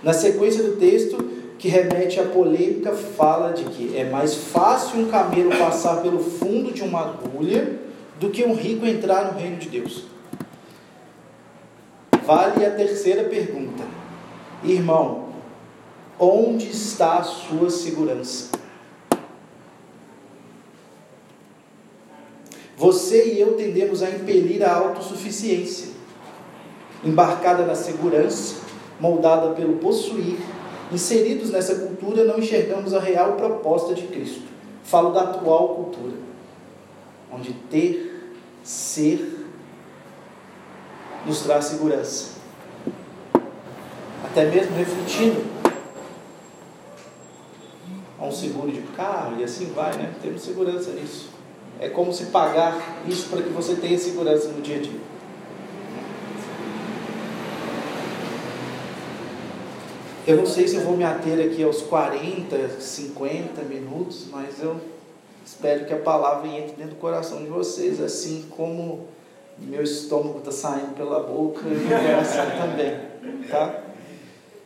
Na 0.00 0.12
sequência 0.12 0.62
do 0.62 0.76
texto, 0.76 1.16
que 1.58 1.66
remete 1.66 2.20
à 2.20 2.24
polêmica, 2.24 2.92
fala 2.92 3.52
de 3.52 3.64
que 3.64 3.96
é 3.96 4.04
mais 4.04 4.32
fácil 4.32 5.00
um 5.00 5.10
camelo 5.10 5.50
passar 5.58 6.02
pelo 6.02 6.20
fundo 6.20 6.70
de 6.70 6.82
uma 6.82 7.00
agulha 7.00 7.80
do 8.20 8.30
que 8.30 8.44
um 8.44 8.54
rico 8.54 8.86
entrar 8.86 9.32
no 9.32 9.40
reino 9.40 9.56
de 9.56 9.68
Deus. 9.70 10.04
Vale 12.24 12.64
a 12.64 12.70
terceira 12.70 13.24
pergunta. 13.24 14.03
Irmão, 14.64 15.28
onde 16.18 16.70
está 16.70 17.18
a 17.18 17.22
sua 17.22 17.68
segurança? 17.68 18.50
Você 22.76 23.34
e 23.34 23.40
eu 23.40 23.54
tendemos 23.54 24.02
a 24.02 24.10
impelir 24.10 24.62
a 24.62 24.74
autossuficiência, 24.74 25.88
embarcada 27.04 27.66
na 27.66 27.74
segurança, 27.74 28.56
moldada 28.98 29.54
pelo 29.54 29.76
possuir. 29.76 30.38
Inseridos 30.90 31.50
nessa 31.50 31.74
cultura, 31.74 32.24
não 32.24 32.38
enxergamos 32.38 32.94
a 32.94 33.00
real 33.00 33.32
proposta 33.34 33.94
de 33.94 34.06
Cristo. 34.06 34.42
Falo 34.82 35.10
da 35.10 35.22
atual 35.22 35.76
cultura, 35.76 36.14
onde 37.32 37.52
ter, 37.70 38.32
ser, 38.62 39.46
nos 41.26 41.40
traz 41.40 41.66
segurança. 41.66 42.43
Até 44.34 44.46
mesmo 44.46 44.76
refletindo 44.76 45.44
a 48.18 48.24
um 48.24 48.32
seguro 48.32 48.72
de 48.72 48.80
carro 48.96 49.36
e 49.38 49.44
assim 49.44 49.66
vai, 49.66 49.96
né? 49.96 50.12
Temos 50.20 50.42
segurança 50.42 50.90
nisso. 50.90 51.28
É 51.78 51.88
como 51.88 52.12
se 52.12 52.26
pagar 52.26 52.76
isso 53.06 53.28
para 53.28 53.42
que 53.42 53.50
você 53.50 53.76
tenha 53.76 53.96
segurança 53.96 54.48
no 54.48 54.60
dia 54.60 54.78
a 54.78 54.80
dia. 54.80 55.00
Eu 60.26 60.38
não 60.38 60.46
sei 60.46 60.66
se 60.66 60.74
eu 60.74 60.80
vou 60.80 60.96
me 60.96 61.04
ater 61.04 61.38
aqui 61.38 61.62
aos 61.62 61.82
40, 61.82 62.80
50 62.80 63.62
minutos, 63.62 64.26
mas 64.32 64.60
eu 64.60 64.80
espero 65.46 65.84
que 65.84 65.94
a 65.94 65.98
palavra 65.98 66.48
entre 66.48 66.74
dentro 66.74 66.96
do 66.96 67.00
coração 67.00 67.38
de 67.38 67.48
vocês, 67.48 68.00
assim 68.00 68.46
como 68.50 69.06
meu 69.60 69.84
estômago 69.84 70.40
está 70.40 70.50
saindo 70.50 70.96
pela 70.96 71.20
boca 71.20 71.60
e 71.68 71.76
o 71.76 71.88
coração 71.88 72.46
também, 72.58 72.98
tá? 73.48 73.83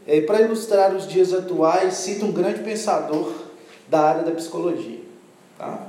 É, 0.08 0.22
Para 0.22 0.40
ilustrar 0.40 0.96
os 0.96 1.06
dias 1.06 1.34
atuais, 1.34 1.92
cito 1.92 2.24
um 2.24 2.32
grande 2.32 2.62
pensador 2.62 3.30
da 3.86 4.00
área 4.00 4.22
da 4.22 4.30
psicologia, 4.30 5.00
tá? 5.58 5.86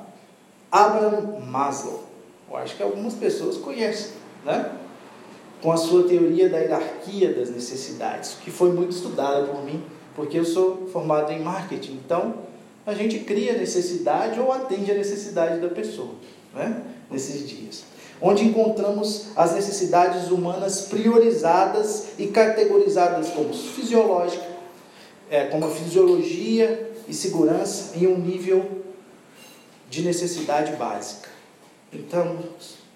Abraham 0.70 1.40
Maslow. 1.40 2.04
Eu 2.52 2.58
acho 2.58 2.76
que 2.76 2.84
algumas 2.84 3.14
pessoas 3.14 3.56
conhecem, 3.56 4.12
né? 4.44 4.72
Com 5.62 5.72
a 5.72 5.78
sua 5.78 6.04
teoria 6.04 6.50
da 6.50 6.58
hierarquia 6.58 7.34
das 7.34 7.50
necessidades, 7.50 8.36
que 8.44 8.52
foi 8.52 8.74
muito 8.74 8.92
estudada 8.92 9.48
por 9.48 9.64
mim, 9.64 9.82
porque 10.14 10.38
eu 10.38 10.44
sou 10.44 10.90
formado 10.92 11.32
em 11.32 11.40
marketing. 11.40 11.94
Então, 12.06 12.40
a 12.86 12.94
gente 12.94 13.20
cria 13.20 13.54
necessidade 13.54 14.38
ou 14.38 14.52
atende 14.52 14.92
a 14.92 14.96
necessidade 14.96 15.62
da 15.62 15.70
pessoa, 15.70 16.16
né? 16.54 16.84
nesses 17.10 17.48
dias. 17.48 17.86
Onde 18.22 18.46
encontramos 18.46 19.28
as 19.36 19.54
necessidades 19.54 20.30
humanas 20.30 20.82
priorizadas 20.82 22.08
e 22.18 22.28
categorizadas 22.28 23.30
como 23.30 23.54
fisiológica, 23.54 24.46
é, 25.30 25.46
como 25.46 25.70
fisiologia 25.70 26.92
e 27.08 27.14
segurança 27.14 27.98
em 27.98 28.08
um 28.08 28.18
nível 28.18 28.84
de 29.90 30.02
necessidade 30.02 30.74
básica. 30.74 31.30
Então, 31.92 32.38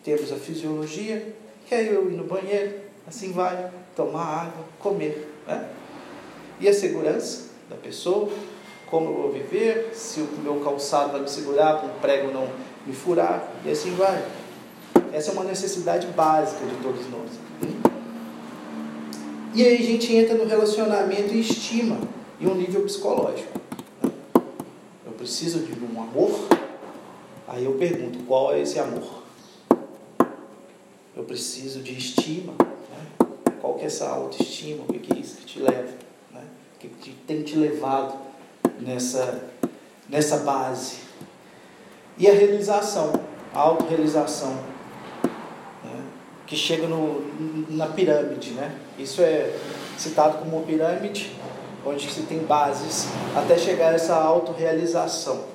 temos 0.03 0.32
a 0.32 0.36
fisiologia, 0.36 1.34
que 1.68 1.74
é 1.74 1.84
eu 1.84 2.12
ir 2.12 2.15
no 2.15 2.25
banheiro, 2.25 2.75
assim 3.08 3.32
vai, 3.32 3.72
tomar 3.96 4.25
água, 4.25 4.65
comer. 4.80 5.34
Né? 5.48 5.70
E 6.60 6.68
a 6.68 6.74
segurança 6.74 7.50
da 7.70 7.75
pessoa, 7.75 8.30
como 8.88 9.10
eu 9.10 9.13
vou 9.13 9.32
viver, 9.32 9.92
se 9.94 10.20
o 10.20 10.27
meu 10.44 10.60
calçado 10.60 11.13
vai 11.13 11.22
me 11.22 11.30
segurar 11.30 11.77
para 11.77 11.88
um 11.88 12.00
prego 12.00 12.32
não 12.32 12.48
me 12.86 12.94
furar, 12.94 13.51
e 13.65 13.72
assim 13.72 13.96
vai. 13.96 14.24
Essa 15.13 15.29
é 15.29 15.34
uma 15.34 15.43
necessidade 15.43 16.08
básica 16.08 16.65
de 16.65 16.75
todos 16.77 17.08
nós. 17.12 17.29
E 19.53 19.63
aí 19.63 19.77
a 19.77 19.86
gente 19.86 20.12
entra 20.12 20.36
no 20.36 20.46
relacionamento 20.46 21.36
e 21.36 21.39
estima, 21.39 22.00
em 22.41 22.48
um 22.48 22.55
nível 22.55 22.82
psicológico. 22.82 23.62
Eu 25.05 25.12
preciso 25.12 25.60
de 25.60 25.74
um 25.86 26.01
amor, 26.01 26.32
aí 27.48 27.63
eu 27.63 27.74
pergunto, 27.74 28.24
qual 28.25 28.55
é 28.55 28.62
esse 28.62 28.79
amor? 28.79 29.22
Eu 31.15 31.24
preciso 31.25 31.82
de 31.82 31.96
estima, 31.96 32.53
né? 32.60 33.55
qual 33.62 33.75
que 33.75 33.84
é 33.84 33.86
essa 33.86 34.10
autoestima, 34.10 34.84
o 34.89 34.93
que 34.93 35.13
é 35.13 35.20
isso 35.20 35.38
que 35.38 35.46
te 35.46 35.60
leva? 35.60 36.03
que 37.00 37.12
tem 37.25 37.43
te 37.43 37.55
levado 37.55 38.13
nessa, 38.79 39.43
nessa 40.10 40.38
base. 40.38 40.98
E 42.17 42.29
a 42.29 42.34
realização, 42.34 43.13
a 43.53 43.60
autorrealização, 43.60 44.53
né? 44.53 44.73
Que 46.45 46.55
chega 46.55 46.88
no, 46.88 47.23
na 47.69 47.88
pirâmide. 47.88 48.51
Né? 48.51 48.77
Isso 48.97 49.21
é 49.21 49.57
citado 49.97 50.39
como 50.39 50.63
pirâmide, 50.63 51.35
onde 51.85 52.09
se 52.12 52.23
tem 52.23 52.39
bases 52.39 53.07
até 53.35 53.57
chegar 53.57 53.91
a 53.91 53.95
essa 53.95 54.15
autorrealização 54.15 55.45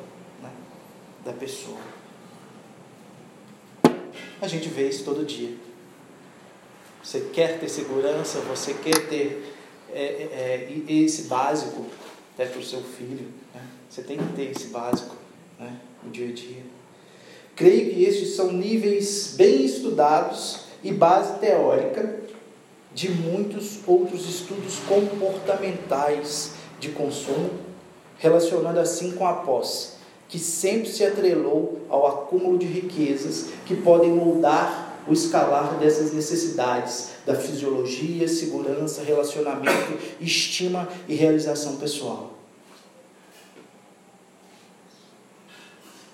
né? 0.42 0.50
da 1.24 1.32
pessoa. 1.32 1.78
A 4.40 4.46
gente 4.46 4.68
vê 4.68 4.88
isso 4.88 5.04
todo 5.04 5.24
dia. 5.24 5.56
Você 7.02 7.20
quer 7.32 7.58
ter 7.58 7.68
segurança, 7.68 8.40
você 8.40 8.74
quer 8.74 9.08
ter 9.08 9.54
é, 9.92 10.02
é, 10.02 10.68
é 10.86 10.92
esse 10.92 11.22
básico 11.22 11.86
até 12.34 12.46
para 12.46 12.60
o 12.60 12.64
seu 12.64 12.82
filho. 12.82 13.28
Né? 13.54 13.62
Você 13.88 14.02
tem 14.02 14.18
que 14.18 14.32
ter 14.34 14.50
esse 14.50 14.68
básico 14.68 15.16
né? 15.58 15.80
no 16.02 16.10
dia 16.10 16.28
a 16.28 16.32
dia. 16.32 16.62
Creio 17.56 17.92
que 17.92 18.04
estes 18.04 18.36
são 18.36 18.52
níveis 18.52 19.34
bem 19.36 19.64
estudados 19.64 20.67
e 20.82 20.92
base 20.92 21.38
teórica 21.38 22.16
de 22.92 23.10
muitos 23.10 23.78
outros 23.86 24.28
estudos 24.28 24.78
comportamentais 24.88 26.52
de 26.80 26.90
consumo, 26.90 27.50
relacionando 28.18 28.80
assim 28.80 29.12
com 29.12 29.26
a 29.26 29.34
posse, 29.34 29.98
que 30.28 30.38
sempre 30.38 30.88
se 30.88 31.04
atrelou 31.04 31.80
ao 31.88 32.06
acúmulo 32.06 32.58
de 32.58 32.66
riquezas 32.66 33.50
que 33.66 33.76
podem 33.76 34.10
moldar 34.10 34.96
o 35.06 35.12
escalar 35.12 35.78
dessas 35.78 36.12
necessidades 36.12 37.10
da 37.24 37.34
fisiologia, 37.34 38.28
segurança, 38.28 39.02
relacionamento, 39.02 39.98
estima 40.20 40.88
e 41.08 41.14
realização 41.14 41.76
pessoal. 41.76 42.32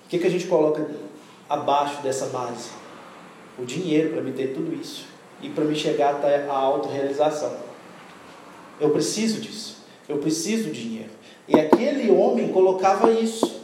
O 0.05 0.07
que, 0.07 0.19
que 0.19 0.27
a 0.27 0.29
gente 0.29 0.47
coloca 0.47 0.87
abaixo 1.49 2.01
dessa 2.01 2.27
base? 2.27 2.69
O 3.57 3.65
dinheiro 3.65 4.11
para 4.11 4.21
me 4.21 4.31
ter 4.31 4.53
tudo 4.53 4.73
isso 4.73 5.05
e 5.41 5.49
para 5.49 5.63
me 5.63 5.75
chegar 5.75 6.15
até 6.15 6.47
a 6.47 6.53
autorrealização. 6.53 7.55
Eu 8.79 8.89
preciso 8.89 9.39
disso. 9.39 9.77
Eu 10.07 10.17
preciso 10.17 10.65
do 10.65 10.71
dinheiro. 10.71 11.09
E 11.47 11.59
aquele 11.59 12.11
homem 12.11 12.51
colocava 12.51 13.11
isso. 13.11 13.61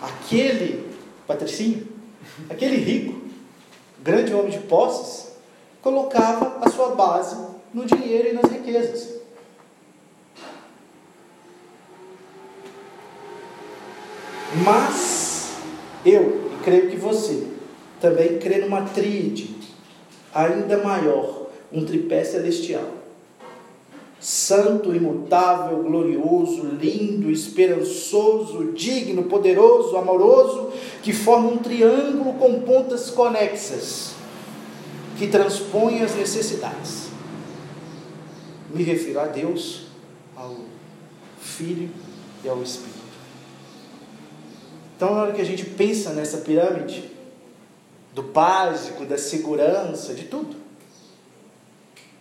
Aquele 0.00 0.90
patricinho, 1.26 1.86
aquele 2.50 2.76
rico, 2.76 3.20
grande 4.02 4.34
homem 4.34 4.50
de 4.50 4.58
posses, 4.58 5.32
colocava 5.80 6.58
a 6.60 6.70
sua 6.70 6.94
base 6.94 7.36
no 7.72 7.86
dinheiro 7.86 8.28
e 8.28 8.32
nas 8.32 8.50
riquezas. 8.50 9.20
Mas 14.64 15.56
eu, 16.04 16.50
e 16.52 16.62
creio 16.62 16.90
que 16.90 16.96
você, 16.96 17.46
também 18.02 18.38
crê 18.38 18.58
numa 18.58 18.82
tríade 18.82 19.54
ainda 20.34 20.78
maior, 20.78 21.46
um 21.72 21.84
tripé 21.84 22.22
celestial 22.24 23.02
santo, 24.22 24.94
imutável, 24.94 25.82
glorioso, 25.82 26.64
lindo, 26.80 27.28
esperançoso, 27.28 28.72
digno, 28.72 29.24
poderoso, 29.24 29.96
amoroso, 29.96 30.70
que 31.02 31.12
forma 31.12 31.48
um 31.48 31.58
triângulo 31.58 32.34
com 32.34 32.60
pontas 32.60 33.10
conexas, 33.10 34.12
que 35.18 35.26
transpõe 35.26 36.02
as 36.02 36.14
necessidades. 36.14 37.08
Me 38.72 38.84
refiro 38.84 39.18
a 39.18 39.26
Deus, 39.26 39.86
ao 40.36 40.56
Filho 41.40 41.90
e 42.44 42.48
ao 42.48 42.62
Espírito. 42.62 43.02
Então, 44.96 45.16
na 45.16 45.22
hora 45.22 45.32
que 45.32 45.40
a 45.40 45.44
gente 45.44 45.64
pensa 45.64 46.12
nessa 46.12 46.38
pirâmide, 46.38 47.10
do 48.12 48.22
básico, 48.22 49.04
da 49.04 49.16
segurança, 49.16 50.14
de 50.14 50.24
tudo, 50.24 50.56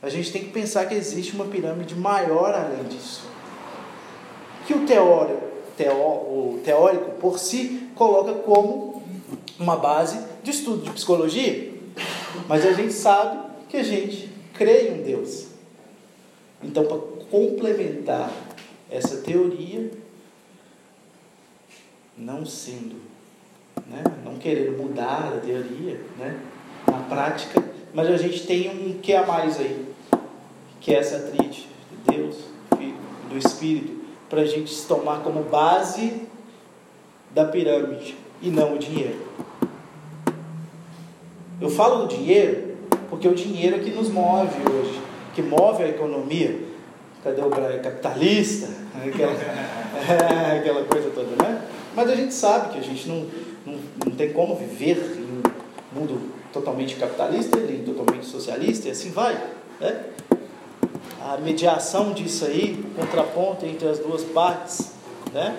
a 0.01 0.09
gente 0.09 0.31
tem 0.31 0.43
que 0.43 0.49
pensar 0.49 0.87
que 0.87 0.95
existe 0.95 1.33
uma 1.33 1.45
pirâmide 1.45 1.95
maior 1.95 2.53
além 2.53 2.83
disso. 2.85 3.21
Que 4.65 4.73
o 4.73 4.85
teórico, 4.85 5.47
teó, 5.77 5.93
o 5.93 6.61
teórico 6.63 7.11
por 7.19 7.37
si 7.37 7.87
coloca 7.93 8.33
como 8.33 9.03
uma 9.59 9.75
base 9.75 10.19
de 10.41 10.49
estudo 10.49 10.83
de 10.83 10.91
psicologia. 10.91 11.71
Mas 12.47 12.65
a 12.65 12.73
gente 12.73 12.93
sabe 12.93 13.51
que 13.69 13.77
a 13.77 13.83
gente 13.83 14.29
crê 14.53 14.87
em 14.87 14.99
um 14.99 15.03
Deus. 15.03 15.47
Então, 16.63 16.85
para 16.85 16.97
complementar 17.29 18.31
essa 18.89 19.17
teoria, 19.17 19.91
não 22.17 22.45
sendo, 22.45 22.95
né, 23.91 24.03
não 24.23 24.35
querendo 24.35 24.77
mudar 24.77 25.33
a 25.35 25.39
teoria, 25.39 25.99
né, 26.17 26.39
na 26.87 26.99
prática, 26.99 27.63
mas 27.93 28.07
a 28.07 28.17
gente 28.17 28.47
tem 28.47 28.69
um 28.69 28.99
que 28.99 29.13
a 29.13 29.25
mais 29.25 29.59
aí 29.59 29.91
que 30.81 30.93
é 30.93 30.97
essa 30.97 31.19
tríade 31.19 31.67
de 31.91 32.15
Deus, 32.15 32.37
Filho, 32.75 32.95
do 33.29 33.37
Espírito, 33.37 34.01
para 34.27 34.41
a 34.41 34.45
gente 34.45 34.73
se 34.73 34.87
tomar 34.87 35.19
como 35.19 35.43
base 35.43 36.23
da 37.33 37.45
pirâmide 37.45 38.15
e 38.41 38.49
não 38.49 38.75
o 38.75 38.79
dinheiro. 38.79 39.19
Eu 41.61 41.69
falo 41.69 42.07
do 42.07 42.15
dinheiro 42.15 42.75
porque 43.09 43.27
o 43.27 43.35
dinheiro 43.35 43.75
é 43.75 43.79
que 43.79 43.91
nos 43.91 44.09
move 44.09 44.55
hoje, 44.67 44.99
que 45.35 45.41
move 45.41 45.83
a 45.83 45.89
economia. 45.89 46.59
Cadê 47.23 47.41
o 47.41 47.49
capitalista? 47.49 48.67
Aquela, 49.05 49.33
aquela 50.57 50.83
coisa 50.85 51.09
toda, 51.11 51.43
né? 51.43 51.61
Mas 51.95 52.09
a 52.09 52.15
gente 52.15 52.33
sabe 52.33 52.73
que 52.73 52.79
a 52.79 52.81
gente 52.81 53.07
não, 53.07 53.27
não, 54.05 54.15
tem 54.15 54.33
como 54.33 54.55
viver 54.55 54.97
em 55.17 55.23
um 55.23 55.99
mundo 55.99 56.21
totalmente 56.51 56.95
capitalista, 56.95 57.59
nem 57.59 57.83
totalmente 57.83 58.25
socialista, 58.25 58.87
e 58.87 58.91
assim 58.91 59.11
vai. 59.11 59.33
Né? 59.79 60.05
a 61.23 61.37
mediação 61.37 62.13
disso 62.13 62.45
aí, 62.45 62.83
o 62.83 62.99
contraponto 62.99 63.65
entre 63.65 63.87
as 63.87 63.99
duas 63.99 64.23
partes, 64.23 64.91
né? 65.31 65.55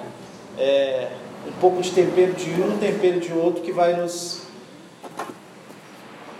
É 0.58 1.12
um 1.46 1.52
pouco 1.60 1.80
de 1.80 1.90
tempero 1.92 2.32
de 2.34 2.50
um, 2.60 2.78
tempero 2.78 3.20
de 3.20 3.32
outro 3.32 3.62
que 3.62 3.72
vai 3.72 3.96
nos 3.96 4.42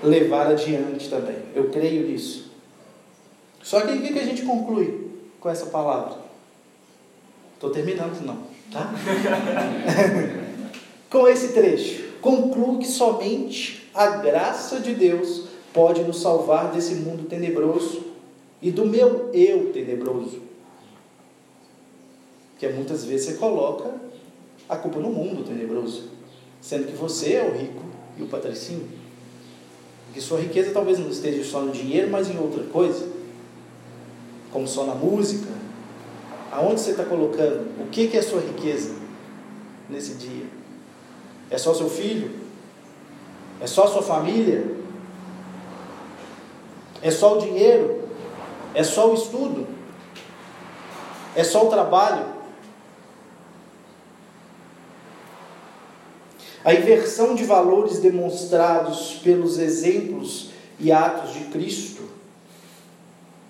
levar 0.03 0.49
adiante 0.49 1.09
também. 1.09 1.37
Eu 1.55 1.71
creio 1.71 2.07
nisso. 2.07 2.51
Só 3.63 3.81
que 3.81 3.93
o 3.93 4.03
que 4.03 4.19
a 4.19 4.25
gente 4.25 4.43
conclui 4.43 5.09
com 5.41 5.49
essa 5.49 5.67
palavra? 5.67 6.17
Estou 7.55 7.71
terminando, 7.71 8.21
não, 8.25 8.39
tá? 8.73 8.93
com 11.13 11.29
esse 11.29 11.53
trecho, 11.53 12.15
concluo 12.21 12.79
que 12.79 12.89
somente 12.89 13.89
a 13.95 14.17
graça 14.17 14.81
de 14.81 14.95
Deus 14.95 15.45
pode 15.73 16.03
nos 16.03 16.21
salvar 16.21 16.73
desse 16.73 16.95
mundo 16.95 17.29
tenebroso 17.29 18.03
e 18.61 18.71
do 18.71 18.85
meu 18.85 19.31
eu 19.33 19.73
tenebroso. 19.73 20.41
Que 22.59 22.69
muitas 22.69 23.05
vezes 23.05 23.27
você 23.27 23.35
coloca 23.35 23.93
a 24.69 24.77
culpa 24.77 24.99
no 24.99 25.11
mundo 25.11 25.45
tenebroso, 25.45 26.09
sendo 26.61 26.87
que 26.87 26.97
você 26.97 27.35
é 27.35 27.45
o 27.45 27.57
rico 27.57 27.83
e 28.19 28.23
o 28.23 28.29
patricinho. 28.29 28.89
Que 30.15 30.21
sua 30.21 30.41
riqueza 30.41 30.73
talvez 30.73 30.99
não 30.99 31.11
esteja 31.11 31.45
só 31.45 31.61
no 31.61 31.73
dinheiro, 31.73 32.11
mas 32.11 32.31
em 32.31 32.39
outra 32.39 32.65
coisa, 32.65 33.07
como 34.51 34.67
só 34.67 34.85
na 34.85 34.95
música, 34.95 35.49
Aonde 36.53 36.83
você 36.83 36.91
está 36.91 37.05
colocando? 37.05 37.67
O 37.81 37.87
que, 37.91 38.09
que 38.09 38.17
é 38.19 38.21
a 38.21 38.23
sua 38.23 38.43
riqueza 38.43 38.95
nesse 39.89 40.17
dia? 40.17 40.45
É 41.53 41.59
só 41.59 41.75
seu 41.75 41.91
filho? 41.91 42.31
É 43.61 43.67
só 43.67 43.87
sua 43.87 44.03
família? 44.03 44.75
É 47.03 47.11
só 47.11 47.37
o 47.37 47.41
dinheiro? 47.43 48.09
É 48.75 48.83
só 48.83 49.11
o 49.11 49.15
estudo? 49.15 49.67
É 51.37 51.45
só 51.45 51.67
o 51.67 51.69
trabalho? 51.69 52.25
A 56.65 56.73
inversão 56.73 57.35
de 57.35 57.45
valores 57.45 57.99
demonstrados 57.99 59.21
pelos 59.23 59.59
exemplos 59.59 60.53
e 60.81 60.91
atos 60.91 61.35
de 61.35 61.45
Cristo 61.47 62.09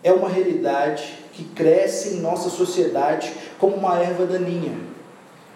é 0.03 0.13
uma 0.13 0.29
realidade 0.29 1.19
que 1.33 1.45
cresce 1.45 2.17
em 2.17 2.21
nossa 2.21 2.51
sociedade 2.51 3.33
como 3.61 3.77
uma 3.77 3.97
erva 3.99 4.27
daninha, 4.27 4.92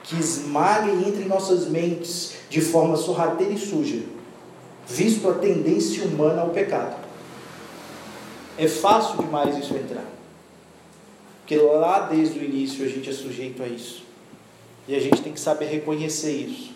que 0.07 0.16
esmaga 0.16 0.90
e 0.90 1.09
entra 1.09 1.21
em 1.21 1.29
nossas 1.29 1.66
mentes 1.66 2.35
de 2.49 2.61
forma 2.61 2.97
sorrateira 2.97 3.53
e 3.53 3.59
suja, 3.59 4.03
visto 4.87 5.29
a 5.29 5.35
tendência 5.35 6.05
humana 6.05 6.42
ao 6.42 6.51
pecado. 6.51 6.97
É 8.57 8.69
fácil 8.69 9.19
demais 9.19 9.59
isso 9.59 9.75
entrar. 9.75 10.05
Porque 11.40 11.57
lá 11.57 12.01
desde 12.01 12.38
o 12.38 12.45
início 12.45 12.85
a 12.85 12.88
gente 12.88 13.11
é 13.11 13.12
sujeito 13.12 13.62
a 13.62 13.66
isso. 13.66 14.05
E 14.88 14.95
a 14.95 15.01
gente 15.01 15.21
tem 15.21 15.33
que 15.33 15.40
saber 15.40 15.66
reconhecer 15.66 16.33
isso. 16.33 16.71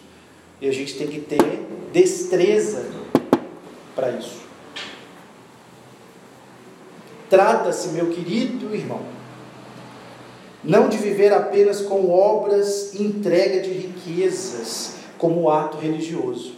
E 0.60 0.68
a 0.68 0.72
gente 0.72 0.96
tem 0.96 1.06
que 1.06 1.20
ter 1.20 1.66
destreza 1.92 2.84
para 3.94 4.10
isso. 4.10 4.40
Trata-se, 7.28 7.88
meu 7.90 8.10
querido 8.10 8.74
irmão, 8.74 9.00
não 10.62 10.88
de 10.88 10.98
viver 10.98 11.32
apenas 11.32 11.80
com 11.80 12.10
obras 12.10 12.94
e 12.94 13.02
entrega 13.02 13.60
de 13.60 13.70
riquezas 13.70 14.94
como 15.18 15.50
ato 15.50 15.78
religioso, 15.78 16.54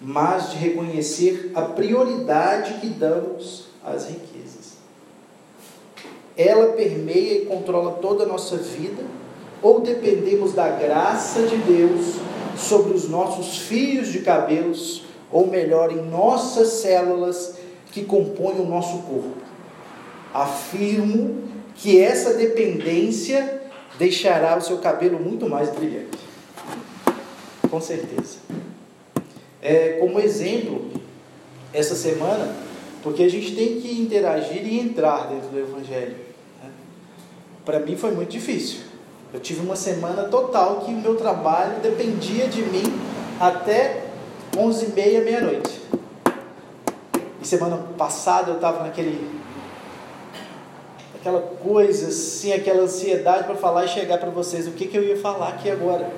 mas 0.00 0.50
de 0.50 0.56
reconhecer 0.56 1.52
a 1.54 1.62
prioridade 1.62 2.74
que 2.80 2.88
damos 2.88 3.66
às 3.84 4.06
riquezas. 4.06 4.74
Ela 6.36 6.72
permeia 6.72 7.42
e 7.42 7.46
controla 7.46 7.92
toda 7.92 8.24
a 8.24 8.26
nossa 8.26 8.56
vida, 8.56 9.02
ou 9.62 9.80
dependemos 9.80 10.52
da 10.52 10.68
graça 10.68 11.42
de 11.42 11.56
Deus 11.56 12.16
sobre 12.56 12.92
os 12.92 13.08
nossos 13.08 13.58
fios 13.58 14.08
de 14.08 14.20
cabelos, 14.20 15.04
ou 15.30 15.46
melhor, 15.46 15.90
em 15.92 16.02
nossas 16.02 16.68
células 16.68 17.56
que 17.92 18.04
compõem 18.04 18.60
o 18.60 18.66
nosso 18.66 18.98
corpo 18.98 19.44
afirmo 20.34 21.44
que 21.74 22.00
essa 22.00 22.34
dependência 22.34 23.62
deixará 23.98 24.56
o 24.56 24.60
seu 24.60 24.78
cabelo 24.78 25.18
muito 25.18 25.48
mais 25.48 25.70
brilhante. 25.70 26.18
Com 27.70 27.80
certeza. 27.80 28.38
É, 29.60 29.96
como 30.00 30.20
exemplo, 30.20 30.90
essa 31.72 31.94
semana, 31.94 32.54
porque 33.02 33.22
a 33.22 33.28
gente 33.28 33.54
tem 33.54 33.80
que 33.80 34.00
interagir 34.00 34.66
e 34.66 34.78
entrar 34.78 35.28
dentro 35.28 35.48
do 35.48 35.58
Evangelho. 35.58 36.16
Né? 36.62 36.70
Para 37.64 37.80
mim 37.80 37.96
foi 37.96 38.12
muito 38.12 38.30
difícil. 38.30 38.80
Eu 39.32 39.40
tive 39.40 39.60
uma 39.60 39.74
semana 39.74 40.24
total 40.24 40.82
que 40.82 40.92
o 40.92 40.96
meu 40.96 41.16
trabalho 41.16 41.80
dependia 41.80 42.46
de 42.46 42.62
mim 42.62 42.84
até 43.40 44.04
11h30, 44.56 45.24
meia-noite. 45.24 45.80
E 47.42 47.46
semana 47.46 47.76
passada 47.98 48.52
eu 48.52 48.56
estava 48.56 48.84
naquele 48.84 49.43
aquela 51.24 51.40
coisa 51.40 52.08
assim, 52.08 52.52
aquela 52.52 52.82
ansiedade 52.82 53.44
para 53.44 53.54
falar 53.54 53.86
e 53.86 53.88
chegar 53.88 54.18
para 54.18 54.28
vocês 54.28 54.68
o 54.68 54.72
que, 54.72 54.86
que 54.86 54.98
eu 54.98 55.02
ia 55.02 55.16
falar 55.16 55.48
aqui 55.48 55.70
agora. 55.70 56.10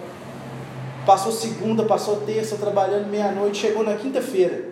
Passou 1.06 1.30
segunda, 1.30 1.84
passou 1.84 2.16
terça, 2.22 2.56
trabalhando 2.56 3.06
meia-noite, 3.06 3.58
chegou 3.58 3.84
na 3.84 3.94
quinta-feira. 3.94 4.64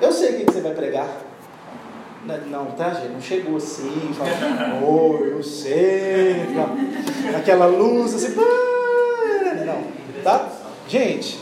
Eu 0.00 0.10
sei 0.10 0.30
o 0.30 0.38
que, 0.38 0.44
que 0.46 0.52
você 0.52 0.62
vai 0.62 0.72
pregar. 0.72 1.06
Não, 2.46 2.66
tá, 2.72 2.94
gente? 2.94 3.10
Não 3.10 3.20
chegou 3.20 3.58
assim, 3.58 4.14
fala, 4.14 4.30
oh, 4.82 5.22
eu 5.22 5.42
sei. 5.42 6.46
Não. 6.54 7.36
Aquela 7.36 7.66
luz 7.66 8.14
assim, 8.14 8.34
não, 9.66 10.22
tá? 10.22 10.48
Gente, 10.88 11.38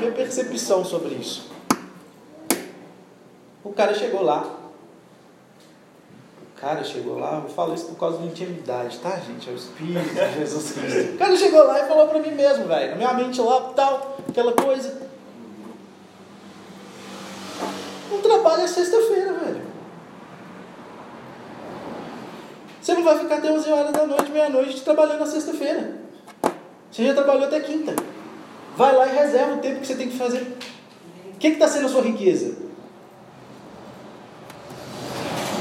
minha 0.00 0.10
percepção 0.10 0.84
sobre 0.84 1.14
isso. 1.14 1.48
O 3.62 3.72
cara 3.72 3.94
chegou 3.94 4.22
lá, 4.22 4.67
cara 6.60 6.82
chegou 6.82 7.18
lá, 7.18 7.42
eu 7.44 7.48
falo 7.48 7.74
isso 7.74 7.86
por 7.86 7.98
causa 7.98 8.18
da 8.18 8.26
intimidade, 8.26 8.98
tá, 8.98 9.16
gente? 9.20 9.48
É 9.48 9.52
o 9.52 9.56
Espírito 9.56 10.08
de 10.08 10.38
Jesus 10.38 10.72
Cristo. 10.72 11.14
O 11.14 11.18
cara 11.18 11.36
chegou 11.36 11.64
lá 11.64 11.84
e 11.84 11.88
falou 11.88 12.08
para 12.08 12.18
mim 12.18 12.32
mesmo, 12.32 12.66
velho, 12.66 12.90
na 12.90 12.96
minha 12.96 13.12
mente 13.14 13.40
lá, 13.40 13.72
tal, 13.74 14.16
aquela 14.28 14.52
coisa. 14.52 15.08
Um 18.12 18.20
trabalho 18.20 18.62
é 18.62 18.66
sexta-feira, 18.66 19.32
velho. 19.34 19.62
Você 22.80 22.94
não 22.94 23.04
vai 23.04 23.18
ficar 23.18 23.36
até 23.36 23.52
11 23.52 23.70
horas 23.70 23.92
da 23.92 24.06
noite, 24.06 24.30
meia-noite, 24.30 24.80
trabalhando 24.80 25.20
na 25.20 25.26
sexta-feira. 25.26 25.98
Você 26.90 27.04
já 27.04 27.14
trabalhou 27.14 27.44
até 27.44 27.60
quinta. 27.60 27.94
Vai 28.76 28.96
lá 28.96 29.06
e 29.06 29.16
reserva 29.16 29.54
o 29.54 29.58
tempo 29.58 29.80
que 29.80 29.86
você 29.86 29.94
tem 29.94 30.08
que 30.08 30.16
fazer. 30.16 30.56
O 31.34 31.38
que 31.38 31.48
está 31.48 31.68
sendo 31.68 31.86
a 31.86 31.88
sua 31.88 32.02
riqueza? 32.02 32.67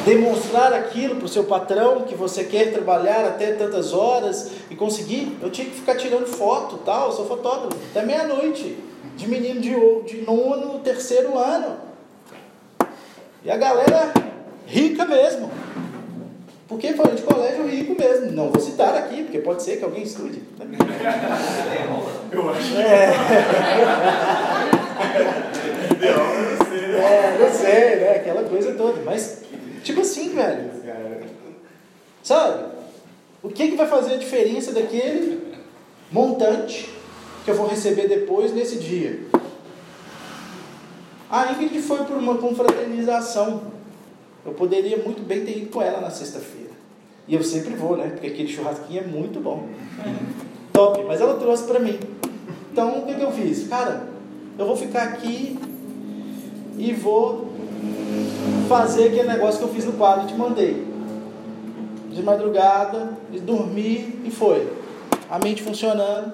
Demonstrar 0.08 0.72
aquilo 0.72 1.17
para 1.17 1.26
o 1.26 1.28
seu 1.28 1.43
patrão 1.43 2.04
que 2.04 2.15
você 2.15 2.46
quer 2.46 2.72
trabalhar 2.72 3.26
até 3.26 3.52
tantas 3.52 3.93
horas 3.93 4.52
e 4.72 4.76
conseguir. 4.76 5.38
Eu 5.41 5.50
tinha 5.50 5.67
que 5.67 5.76
ficar 5.76 5.96
tirando 5.96 6.26
foto, 6.26 6.78
tal, 6.78 7.08
eu 7.08 7.12
sou 7.12 7.28
fotógrafo, 7.28 7.76
até 7.91 8.06
meia-noite, 8.06 8.78
de 9.17 9.28
menino 9.28 9.60
de, 9.60 9.76
de 10.06 10.22
nono, 10.22 10.80
terceiro 10.80 11.38
ano. 11.38 11.76
E 13.43 13.52
a 13.52 13.58
galera 13.58 14.13
rica 14.65 15.04
mesmo. 15.04 15.52
Porque 16.70 16.93
foi 16.93 17.13
de 17.13 17.22
colégio 17.22 17.67
rico 17.67 17.93
mesmo. 17.98 18.32
Não 18.32 18.50
vou 18.50 18.62
citar 18.62 18.96
aqui, 18.96 19.24
porque 19.24 19.39
pode 19.39 19.62
ser 19.63 19.76
que 19.78 19.84
alguém 19.84 20.04
estude. 20.04 20.41
Eu 22.32 22.50
acho. 22.50 22.78
É. 22.78 23.13
é, 27.00 27.38
não 27.39 27.50
sei, 27.50 27.96
né? 27.98 28.15
Aquela 28.17 28.43
coisa 28.43 28.74
toda. 28.74 29.02
Mas 29.06 29.48
Tipo 29.88 30.02
assim, 30.02 30.36
velho. 30.36 30.69
Sabe? 32.21 32.65
O 33.41 33.47
que, 33.47 33.69
que 33.69 33.78
vai 33.78 33.88
fazer 33.88 34.15
a 34.15 34.17
diferença 34.17 34.73
daquele 34.73 35.56
montante 36.12 36.89
que 37.45 37.52
eu 37.52 37.56
vou 37.56 37.67
receber 37.67 38.10
depois 38.10 38.52
nesse 38.52 38.80
dia? 38.80 39.17
A 41.32 41.54
Ingrid 41.54 41.82
foi 41.82 42.04
por 42.04 42.17
uma 42.17 42.36
confraternização. 42.36 43.62
Eu 44.45 44.52
poderia 44.52 44.97
muito 44.97 45.26
bem 45.26 45.45
ter 45.45 45.58
ido 45.58 45.69
com 45.69 45.82
ela 45.82 46.02
na 46.02 46.10
sexta-feira. 46.10 46.71
E 47.26 47.36
eu 47.36 47.41
sempre 47.41 47.73
vou, 47.73 47.95
né? 47.95 48.10
Porque 48.10 48.28
aquele 48.28 48.50
churrasquinho 48.50 49.04
é 49.04 49.08
muito 49.08 49.39
bom. 49.39 49.69
Top. 50.73 51.02
Mas 51.06 51.21
ela 51.21 51.36
trouxe 51.36 51.63
para 51.63 51.80
mim. 51.80 51.97
Então, 52.73 53.00
o 53.00 53.06
que, 53.06 53.15
que 53.15 53.21
eu 53.21 53.32
fiz? 53.32 53.69
Cara, 53.69 54.06
eu 54.60 54.65
vou 54.65 54.76
ficar 54.76 55.04
aqui 55.04 55.58
e 56.78 56.91
vou 56.91 57.46
fazer 58.67 59.08
aquele 59.08 59.27
negócio 59.27 59.60
que 59.60 59.65
eu 59.65 59.73
fiz 59.73 59.86
no 59.86 59.93
quadro 59.93 60.25
e 60.25 60.27
te 60.27 60.36
mandei. 60.36 60.88
De 62.12 62.23
madrugada, 62.23 63.17
dormi 63.41 64.21
e 64.25 64.32
foi. 64.32 64.71
A 65.30 65.39
mente 65.39 65.62
funcionando, 65.63 66.34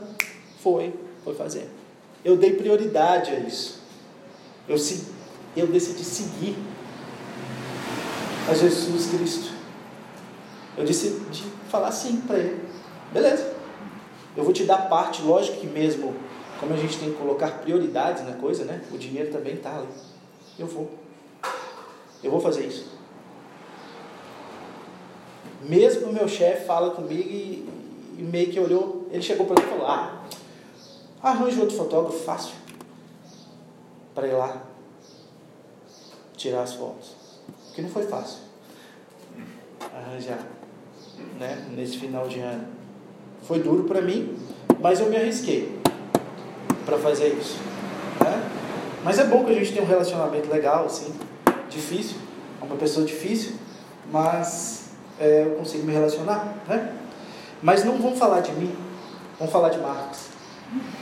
foi, 0.61 0.93
foi 1.23 1.35
fazer. 1.35 1.69
Eu 2.23 2.37
dei 2.37 2.53
prioridade 2.53 3.31
a 3.31 3.39
isso. 3.39 3.81
Eu, 4.67 4.77
eu 5.57 5.67
decidi 5.67 6.03
seguir 6.03 6.55
a 8.49 8.53
Jesus 8.53 9.07
Cristo. 9.07 9.51
Eu 10.77 10.85
decidi 10.85 11.43
falar 11.69 11.91
sim 11.91 12.21
para 12.21 12.37
ele. 12.37 12.61
Beleza. 13.11 13.53
Eu 14.35 14.43
vou 14.43 14.53
te 14.53 14.63
dar 14.63 14.89
parte, 14.89 15.21
lógico 15.21 15.59
que 15.59 15.67
mesmo, 15.67 16.15
como 16.59 16.73
a 16.73 16.77
gente 16.77 16.97
tem 16.97 17.11
que 17.11 17.17
colocar 17.17 17.59
prioridades 17.59 18.25
na 18.25 18.33
coisa, 18.33 18.63
né? 18.63 18.81
O 18.91 18.97
dinheiro 18.97 19.31
também 19.31 19.55
está 19.55 19.77
ali. 19.77 19.87
Eu 20.57 20.65
vou. 20.65 20.89
Eu 22.23 22.31
vou 22.31 22.39
fazer 22.39 22.65
isso. 22.65 22.87
Mesmo 25.61 26.07
o 26.07 26.13
meu 26.13 26.27
chefe 26.27 26.65
fala 26.65 26.91
comigo 26.91 27.29
e, 27.29 27.67
e, 28.17 28.21
meio 28.21 28.49
que 28.49 28.59
olhou, 28.59 29.07
ele 29.11 29.21
chegou 29.21 29.45
para 29.45 29.61
mim 29.61 29.67
e 29.67 29.71
falou: 29.71 29.87
Ah, 29.87 30.23
arranje 31.21 31.59
outro 31.59 31.75
fotógrafo 31.75 32.19
fácil 32.19 32.53
para 34.15 34.27
ir 34.27 34.33
lá 34.33 34.63
tirar 36.35 36.63
as 36.63 36.73
fotos. 36.73 37.11
Porque 37.65 37.81
não 37.81 37.89
foi 37.89 38.03
fácil 38.03 38.39
arranjar 39.93 40.45
né, 41.39 41.67
nesse 41.75 41.97
final 41.97 42.27
de 42.27 42.39
ano. 42.39 42.67
Foi 43.43 43.59
duro 43.59 43.83
para 43.83 44.01
mim, 44.01 44.37
mas 44.79 44.99
eu 44.99 45.09
me 45.09 45.17
arrisquei 45.17 45.77
para 46.85 46.97
fazer 46.97 47.33
isso. 47.33 47.57
Né? 48.21 48.49
Mas 49.03 49.19
é 49.19 49.25
bom 49.25 49.43
que 49.43 49.51
a 49.51 49.55
gente 49.55 49.73
tenha 49.73 49.83
um 49.83 49.87
relacionamento 49.87 50.49
legal, 50.49 50.85
assim 50.85 51.13
difícil, 51.73 52.17
é 52.61 52.65
uma 52.65 52.75
pessoa 52.75 53.05
difícil, 53.05 53.53
mas 54.11 54.89
é, 55.19 55.43
eu 55.43 55.55
consigo 55.55 55.85
me 55.85 55.93
relacionar, 55.93 56.55
né? 56.67 56.93
Mas 57.61 57.83
não 57.83 57.97
vamos 57.97 58.19
falar 58.19 58.41
de 58.41 58.51
mim, 58.53 58.73
vamos 59.39 59.51
falar 59.51 59.69
de 59.69 59.79
Marcos. 59.79 60.27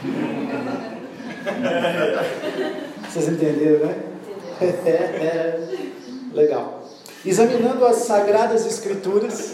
Vocês 3.10 3.28
entenderam, 3.28 3.88
né? 3.88 3.96
Legal. 6.34 6.82
Examinando 7.24 7.86
as 7.86 7.98
Sagradas 7.98 8.66
Escrituras. 8.66 9.54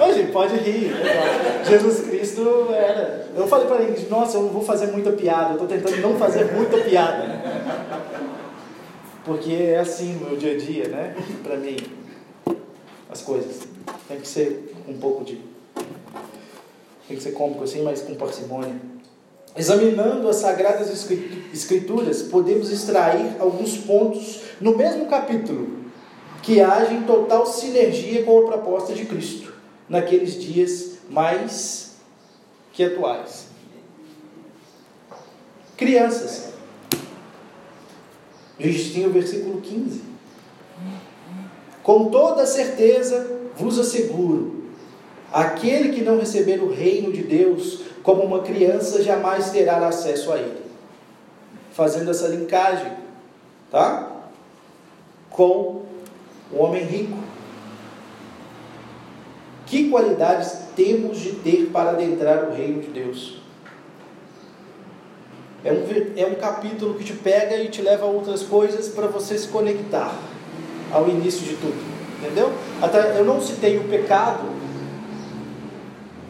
Hoje, 0.00 0.24
pode 0.32 0.56
rir. 0.56 0.92
Jesus 1.64 2.08
Cristo 2.08 2.68
era. 2.72 3.28
Eu 3.36 3.46
falei 3.46 3.68
para 3.68 3.82
ele, 3.82 4.08
nossa, 4.10 4.38
eu 4.38 4.42
não 4.42 4.48
vou 4.48 4.64
fazer 4.64 4.88
muita 4.88 5.12
piada. 5.12 5.50
Eu 5.50 5.52
estou 5.52 5.68
tentando 5.68 6.00
não 6.00 6.16
fazer 6.16 6.52
muita 6.52 6.78
piada. 6.78 7.40
Porque 9.28 9.52
é 9.52 9.78
assim 9.78 10.14
no 10.14 10.30
meu 10.30 10.38
dia 10.38 10.54
a 10.54 10.56
dia, 10.56 10.88
né? 10.88 11.14
Para 11.42 11.58
mim, 11.58 11.76
as 13.10 13.20
coisas. 13.20 13.68
Tem 14.08 14.18
que 14.18 14.26
ser 14.26 14.74
um 14.88 14.96
pouco 14.96 15.22
de. 15.22 15.38
Tem 17.06 17.14
que 17.14 17.22
ser 17.22 17.32
cômico 17.32 17.62
assim, 17.62 17.82
mas 17.82 18.00
com 18.00 18.14
parcimônia. 18.14 18.74
Examinando 19.54 20.26
as 20.30 20.36
Sagradas 20.36 20.88
Escrituras, 21.52 22.22
podemos 22.22 22.72
extrair 22.72 23.36
alguns 23.38 23.76
pontos 23.76 24.44
no 24.62 24.74
mesmo 24.74 25.04
capítulo 25.06 25.76
que 26.42 26.62
agem 26.62 26.98
em 26.98 27.02
total 27.02 27.44
sinergia 27.44 28.24
com 28.24 28.38
a 28.38 28.46
proposta 28.46 28.94
de 28.94 29.04
Cristo 29.04 29.52
naqueles 29.86 30.40
dias 30.40 31.00
mais 31.10 31.96
que 32.72 32.82
atuais. 32.82 33.48
Crianças. 35.76 36.57
Gente 38.58 38.92
tem 38.92 39.06
o 39.06 39.12
versículo 39.12 39.60
15. 39.60 40.02
Com 41.82 42.10
toda 42.10 42.44
certeza 42.44 43.38
vos 43.56 43.78
asseguro, 43.78 44.64
aquele 45.32 45.90
que 45.90 46.02
não 46.02 46.18
receber 46.18 46.62
o 46.62 46.70
reino 46.70 47.12
de 47.12 47.22
Deus 47.22 47.80
como 48.02 48.22
uma 48.22 48.42
criança 48.42 49.02
jamais 49.02 49.50
terá 49.50 49.86
acesso 49.86 50.32
a 50.32 50.38
ele. 50.38 50.62
Fazendo 51.72 52.10
essa 52.10 52.28
linkagem, 52.28 52.92
tá? 53.70 54.12
Com 55.30 55.82
o 56.52 56.58
homem 56.58 56.84
rico. 56.84 57.18
Que 59.66 59.90
qualidades 59.90 60.60
temos 60.74 61.18
de 61.18 61.32
ter 61.32 61.70
para 61.70 61.90
adentrar 61.90 62.48
o 62.48 62.54
reino 62.54 62.80
de 62.80 62.88
Deus? 62.88 63.37
É 65.64 65.72
um, 65.72 65.84
é 66.16 66.26
um 66.26 66.36
capítulo 66.36 66.94
que 66.94 67.04
te 67.04 67.14
pega 67.14 67.56
e 67.56 67.68
te 67.68 67.82
leva 67.82 68.04
a 68.04 68.08
outras 68.08 68.42
coisas 68.42 68.88
para 68.88 69.08
você 69.08 69.36
se 69.36 69.48
conectar 69.48 70.16
ao 70.92 71.08
início 71.08 71.40
de 71.40 71.56
tudo. 71.56 71.98
Entendeu? 72.20 72.52
Até 72.80 73.18
eu 73.18 73.24
não 73.24 73.40
citei 73.40 73.78
o 73.78 73.88
pecado, 73.88 74.48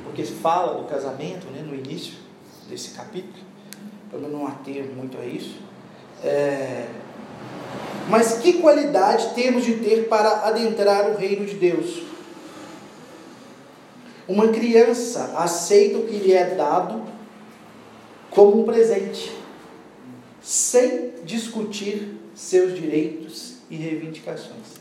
porque 0.05 0.23
fala 0.25 0.81
do 0.81 0.89
casamento 0.89 1.47
né, 1.47 1.63
no 1.67 1.75
início 1.75 2.15
desse 2.69 2.91
capítulo, 2.91 3.45
eu 4.13 4.21
não 4.21 4.47
ater 4.47 4.85
muito 4.85 5.19
a 5.19 5.25
isso. 5.25 5.57
É... 6.23 6.87
Mas 8.09 8.39
que 8.39 8.55
qualidade 8.55 9.35
temos 9.35 9.65
de 9.65 9.75
ter 9.75 10.09
para 10.09 10.47
adentrar 10.47 11.11
o 11.11 11.17
reino 11.17 11.45
de 11.45 11.55
Deus? 11.55 12.03
Uma 14.27 14.49
criança 14.49 15.35
aceita 15.37 15.99
o 15.99 16.07
que 16.07 16.17
lhe 16.17 16.33
é 16.33 16.55
dado 16.55 17.03
como 18.31 18.63
um 18.63 18.65
presente, 18.65 19.37
sem 20.41 21.13
discutir 21.25 22.17
seus 22.35 22.75
direitos 22.75 23.57
e 23.71 23.77
reivindicações. 23.77 24.79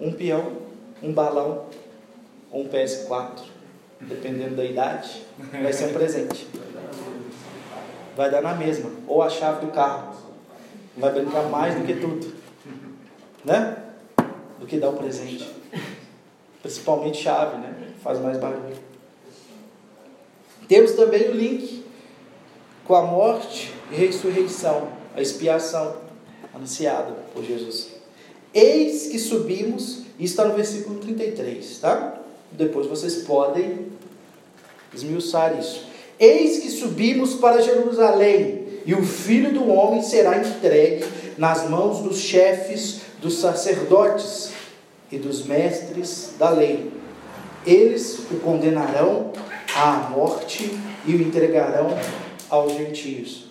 Um 0.00 0.12
peão, 0.12 0.58
um 1.02 1.12
balão, 1.12 1.66
um 2.52 2.68
PS4, 2.68 3.42
dependendo 4.00 4.56
da 4.56 4.64
idade, 4.64 5.22
vai 5.50 5.72
ser 5.72 5.86
um 5.86 5.92
presente. 5.92 6.46
Vai 8.16 8.30
dar 8.30 8.42
na 8.42 8.54
mesma. 8.54 8.90
Ou 9.06 9.22
a 9.22 9.30
chave 9.30 9.64
do 9.64 9.72
carro. 9.72 10.14
Vai 10.96 11.12
brincar 11.12 11.44
mais 11.44 11.74
do 11.74 11.86
que 11.86 11.94
tudo. 11.94 12.32
Né? 13.44 13.76
Do 14.58 14.66
que 14.66 14.78
dar 14.78 14.90
o 14.90 14.96
presente. 14.96 15.50
Principalmente 16.60 17.22
chave, 17.22 17.56
né? 17.56 17.92
Faz 18.02 18.18
mais 18.18 18.38
barulho. 18.38 18.91
Temos 20.68 20.92
também 20.92 21.28
o 21.28 21.32
link 21.32 21.84
com 22.84 22.94
a 22.94 23.02
morte 23.02 23.72
e 23.90 23.94
ressurreição, 23.94 24.88
a 25.14 25.20
expiação 25.20 25.96
anunciada 26.54 27.12
por 27.34 27.44
Jesus. 27.44 27.88
Eis 28.52 29.08
que 29.08 29.18
subimos, 29.18 30.02
e 30.18 30.24
está 30.24 30.44
no 30.44 30.54
versículo 30.54 30.98
33, 31.00 31.78
tá? 31.78 32.20
Depois 32.50 32.86
vocês 32.86 33.16
podem 33.22 33.86
esmiuçar 34.94 35.58
isso. 35.58 35.86
Eis 36.18 36.58
que 36.58 36.70
subimos 36.70 37.34
para 37.34 37.62
Jerusalém, 37.62 38.62
e 38.84 38.94
o 38.94 39.02
filho 39.02 39.52
do 39.52 39.68
homem 39.70 40.02
será 40.02 40.38
entregue 40.38 41.04
nas 41.38 41.68
mãos 41.68 42.00
dos 42.00 42.18
chefes, 42.18 43.02
dos 43.20 43.38
sacerdotes 43.38 44.50
e 45.10 45.16
dos 45.16 45.44
mestres 45.46 46.32
da 46.38 46.50
lei. 46.50 46.90
Eles 47.64 48.18
o 48.30 48.40
condenarão 48.40 49.32
à 49.74 50.08
morte 50.10 50.78
e 51.06 51.14
o 51.14 51.22
entregarão 51.22 51.88
aos 52.48 52.72
gentios. 52.72 53.46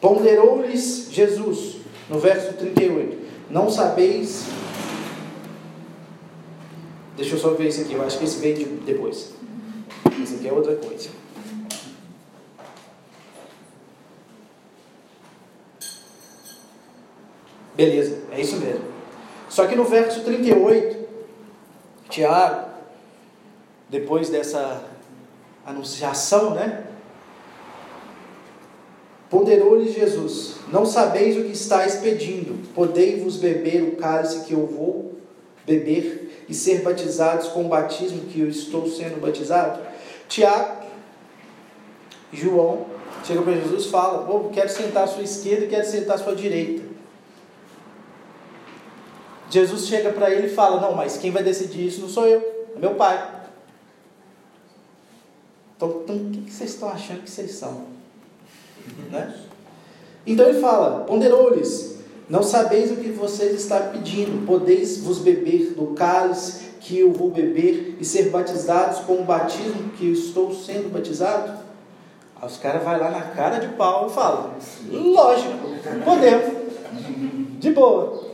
Ponderou-lhes 0.00 1.08
Jesus, 1.10 1.76
no 2.08 2.18
verso 2.18 2.54
38, 2.54 3.18
não 3.50 3.70
sabeis. 3.70 4.46
Deixa 7.16 7.34
eu 7.34 7.38
só 7.38 7.50
ver 7.50 7.68
isso 7.68 7.82
aqui, 7.82 7.94
eu 7.94 8.04
acho 8.04 8.18
que 8.18 8.24
esse 8.24 8.38
vem 8.40 8.54
de, 8.54 8.64
depois. 8.64 9.32
Isso 10.20 10.34
aqui 10.34 10.48
é 10.48 10.52
outra 10.52 10.74
coisa. 10.76 11.10
Beleza, 17.76 18.22
é 18.30 18.40
isso 18.40 18.56
mesmo. 18.56 18.84
Só 19.48 19.66
que 19.66 19.74
no 19.74 19.84
verso 19.84 20.22
38, 20.22 21.08
Tiago, 22.08 22.73
depois 23.94 24.28
dessa 24.28 24.82
anunciação, 25.64 26.50
né? 26.50 26.82
Ponderou-lhe 29.30 29.88
Jesus: 29.92 30.56
Não 30.72 30.84
sabeis 30.84 31.36
o 31.36 31.44
que 31.44 31.52
estáis 31.52 31.94
pedindo, 31.96 32.58
podei-vos 32.74 33.36
beber 33.36 33.82
o 33.84 33.92
cálice 33.92 34.44
que 34.46 34.52
eu 34.52 34.66
vou 34.66 35.12
beber 35.64 36.44
e 36.48 36.54
ser 36.54 36.82
batizados 36.82 37.46
com 37.48 37.66
o 37.66 37.68
batismo 37.68 38.22
que 38.22 38.40
eu 38.40 38.48
estou 38.48 38.90
sendo 38.90 39.20
batizado? 39.20 39.80
Tiago 40.28 40.84
e 42.32 42.36
João 42.36 42.86
chegam 43.24 43.44
para 43.44 43.54
Jesus 43.54 43.84
e 43.84 43.90
falam: 43.90 44.26
oh, 44.28 44.48
Quero 44.48 44.70
sentar 44.70 45.04
à 45.04 45.06
sua 45.06 45.22
esquerda 45.22 45.66
e 45.66 45.68
quero 45.68 45.86
sentar 45.86 46.16
à 46.16 46.18
sua 46.18 46.34
direita. 46.34 46.82
Jesus 49.48 49.86
chega 49.86 50.10
para 50.10 50.32
ele 50.32 50.48
e 50.48 50.50
fala: 50.50 50.80
Não, 50.80 50.96
mas 50.96 51.16
quem 51.16 51.30
vai 51.30 51.44
decidir 51.44 51.86
isso 51.86 52.00
não 52.00 52.08
sou 52.08 52.26
eu, 52.26 52.40
é 52.74 52.80
meu 52.80 52.96
pai. 52.96 53.43
Então, 55.84 56.02
então 56.02 56.16
o 56.16 56.44
que 56.44 56.52
vocês 56.52 56.70
estão 56.70 56.88
achando 56.88 57.22
que 57.22 57.30
vocês 57.30 57.52
são? 57.52 57.82
Né? 59.10 59.34
Então 60.26 60.48
ele 60.48 60.60
fala: 60.60 61.04
Ponderou-lhes, 61.04 61.98
não 62.28 62.42
sabeis 62.42 62.90
o 62.90 62.96
que 62.96 63.10
vocês 63.10 63.54
estão 63.60 63.90
pedindo, 63.90 64.46
podeis 64.46 64.98
vos 64.98 65.18
beber 65.18 65.74
do 65.74 65.88
cálice 65.88 66.64
que 66.80 66.98
eu 66.98 67.12
vou 67.12 67.30
beber 67.30 67.96
e 67.98 68.04
ser 68.04 68.30
batizados 68.30 69.00
com 69.00 69.14
o 69.14 69.24
batismo 69.24 69.90
que 69.96 70.08
eu 70.08 70.12
estou 70.12 70.54
sendo 70.54 70.92
batizado? 70.92 71.64
Aí 72.40 72.46
os 72.46 72.58
caras 72.58 72.82
vão 72.82 72.98
lá 72.98 73.10
na 73.10 73.22
cara 73.22 73.58
de 73.58 73.68
pau 73.74 74.08
e 74.08 74.12
falam: 74.12 74.52
Lógico, 74.90 75.54
podemos, 76.04 76.52
de 77.58 77.70
boa. 77.70 78.24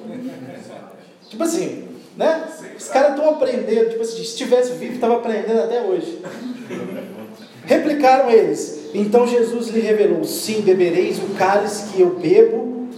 Tipo 1.29 1.45
assim, 1.45 1.89
né? 2.17 2.49
Os 2.77 2.89
caras 2.89 3.11
estão 3.11 3.31
aprendendo, 3.31 3.91
tipo 3.91 4.03
assim, 4.03 4.17
se 4.17 4.23
estivesse 4.23 4.73
vivo, 4.73 4.95
estava 4.95 5.17
aprendendo 5.17 5.61
até 5.61 5.81
hoje. 5.81 6.21
Replicaram 7.71 8.29
eles. 8.29 8.91
Então 8.93 9.29
Jesus 9.29 9.69
lhe 9.69 9.79
revelou: 9.79 10.25
Sim, 10.25 10.61
bebereis 10.63 11.19
o 11.19 11.35
cálice 11.39 11.93
que 11.93 12.01
eu 12.01 12.19
bebo, 12.19 12.89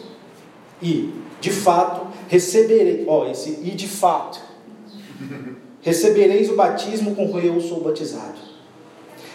e, 0.81 1.13
de 1.43 1.51
fato, 1.51 2.07
receberei. 2.27 3.05
Ó, 3.07 3.29
esse 3.31 3.51
e 3.63 3.73
de 3.73 3.87
fato, 3.87 4.41
recebereis 5.83 6.49
o 6.49 6.57
batismo 6.57 7.15
com 7.15 7.31
que 7.31 7.47
eu 7.47 7.61
sou 7.61 7.83
batizado. 7.83 8.41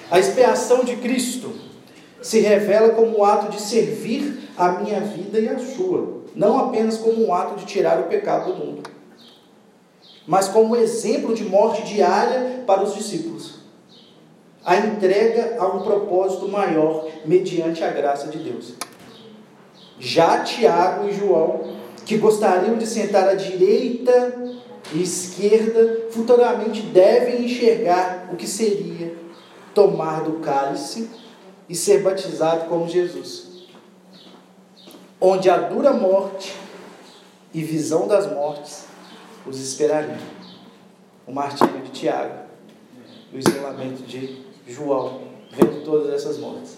A 0.09 0.17
expiação 0.17 0.83
de 0.83 0.95
Cristo 0.95 1.53
se 2.19 2.39
revela 2.39 2.89
como 2.89 3.19
um 3.19 3.23
ato 3.23 3.51
de 3.51 3.61
servir 3.61 4.49
a 4.57 4.71
minha 4.71 5.01
vida 5.01 5.39
e 5.39 5.47
a 5.47 5.59
sua, 5.59 6.23
não 6.33 6.57
apenas 6.57 6.97
como 6.97 7.27
um 7.27 7.31
ato 7.31 7.59
de 7.59 7.65
tirar 7.67 7.99
o 7.99 8.05
pecado 8.05 8.53
do 8.53 8.65
mundo, 8.65 8.89
mas 10.25 10.47
como 10.47 10.75
exemplo 10.75 11.35
de 11.35 11.43
morte 11.43 11.83
diária 11.83 12.63
para 12.65 12.83
os 12.83 12.95
discípulos. 12.95 13.56
A 14.67 14.75
entrega 14.75 15.55
a 15.57 15.65
um 15.65 15.81
propósito 15.81 16.49
maior 16.49 17.07
mediante 17.25 17.81
a 17.85 17.89
graça 17.89 18.27
de 18.27 18.37
Deus. 18.37 18.73
Já 19.97 20.43
Tiago 20.43 21.07
e 21.07 21.13
João 21.13 21.77
que 22.05 22.17
gostariam 22.17 22.77
de 22.77 22.85
sentar 22.85 23.29
à 23.29 23.33
direita 23.33 24.57
e 24.93 25.01
esquerda, 25.03 26.09
futuramente 26.11 26.81
devem 26.81 27.45
enxergar 27.45 28.29
o 28.31 28.35
que 28.35 28.47
seria 28.47 29.13
tomar 29.73 30.21
do 30.21 30.39
cálice 30.39 31.09
e 31.67 31.75
ser 31.75 32.01
batizado 32.01 32.67
como 32.69 32.87
Jesus, 32.87 33.67
onde 35.19 35.49
a 35.49 35.57
dura 35.57 35.93
morte 35.93 36.55
e 37.53 37.61
visão 37.61 38.07
das 38.07 38.29
mortes 38.29 38.85
os 39.45 39.59
esperariam. 39.59 40.17
O 41.25 41.33
martírio 41.33 41.81
de 41.81 41.91
Tiago 41.91 42.47
e 43.33 43.35
o 43.35 43.39
isolamento 43.39 44.03
de 44.03 44.46
João, 44.67 45.21
vendo 45.49 45.83
todas 45.83 46.13
essas 46.13 46.37
mortes. 46.37 46.77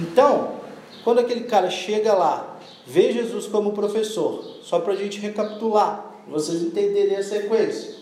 Então, 0.00 0.60
quando 1.02 1.18
aquele 1.18 1.44
cara 1.44 1.70
chega 1.70 2.12
lá, 2.12 2.58
vê 2.86 3.12
Jesus 3.12 3.46
como 3.46 3.72
professor, 3.72 4.58
só 4.62 4.80
para 4.80 4.92
a 4.92 4.96
gente 4.96 5.18
recapitular, 5.18 6.14
vocês 6.28 6.62
entenderem 6.62 7.16
a 7.16 7.22
sequência. 7.22 7.98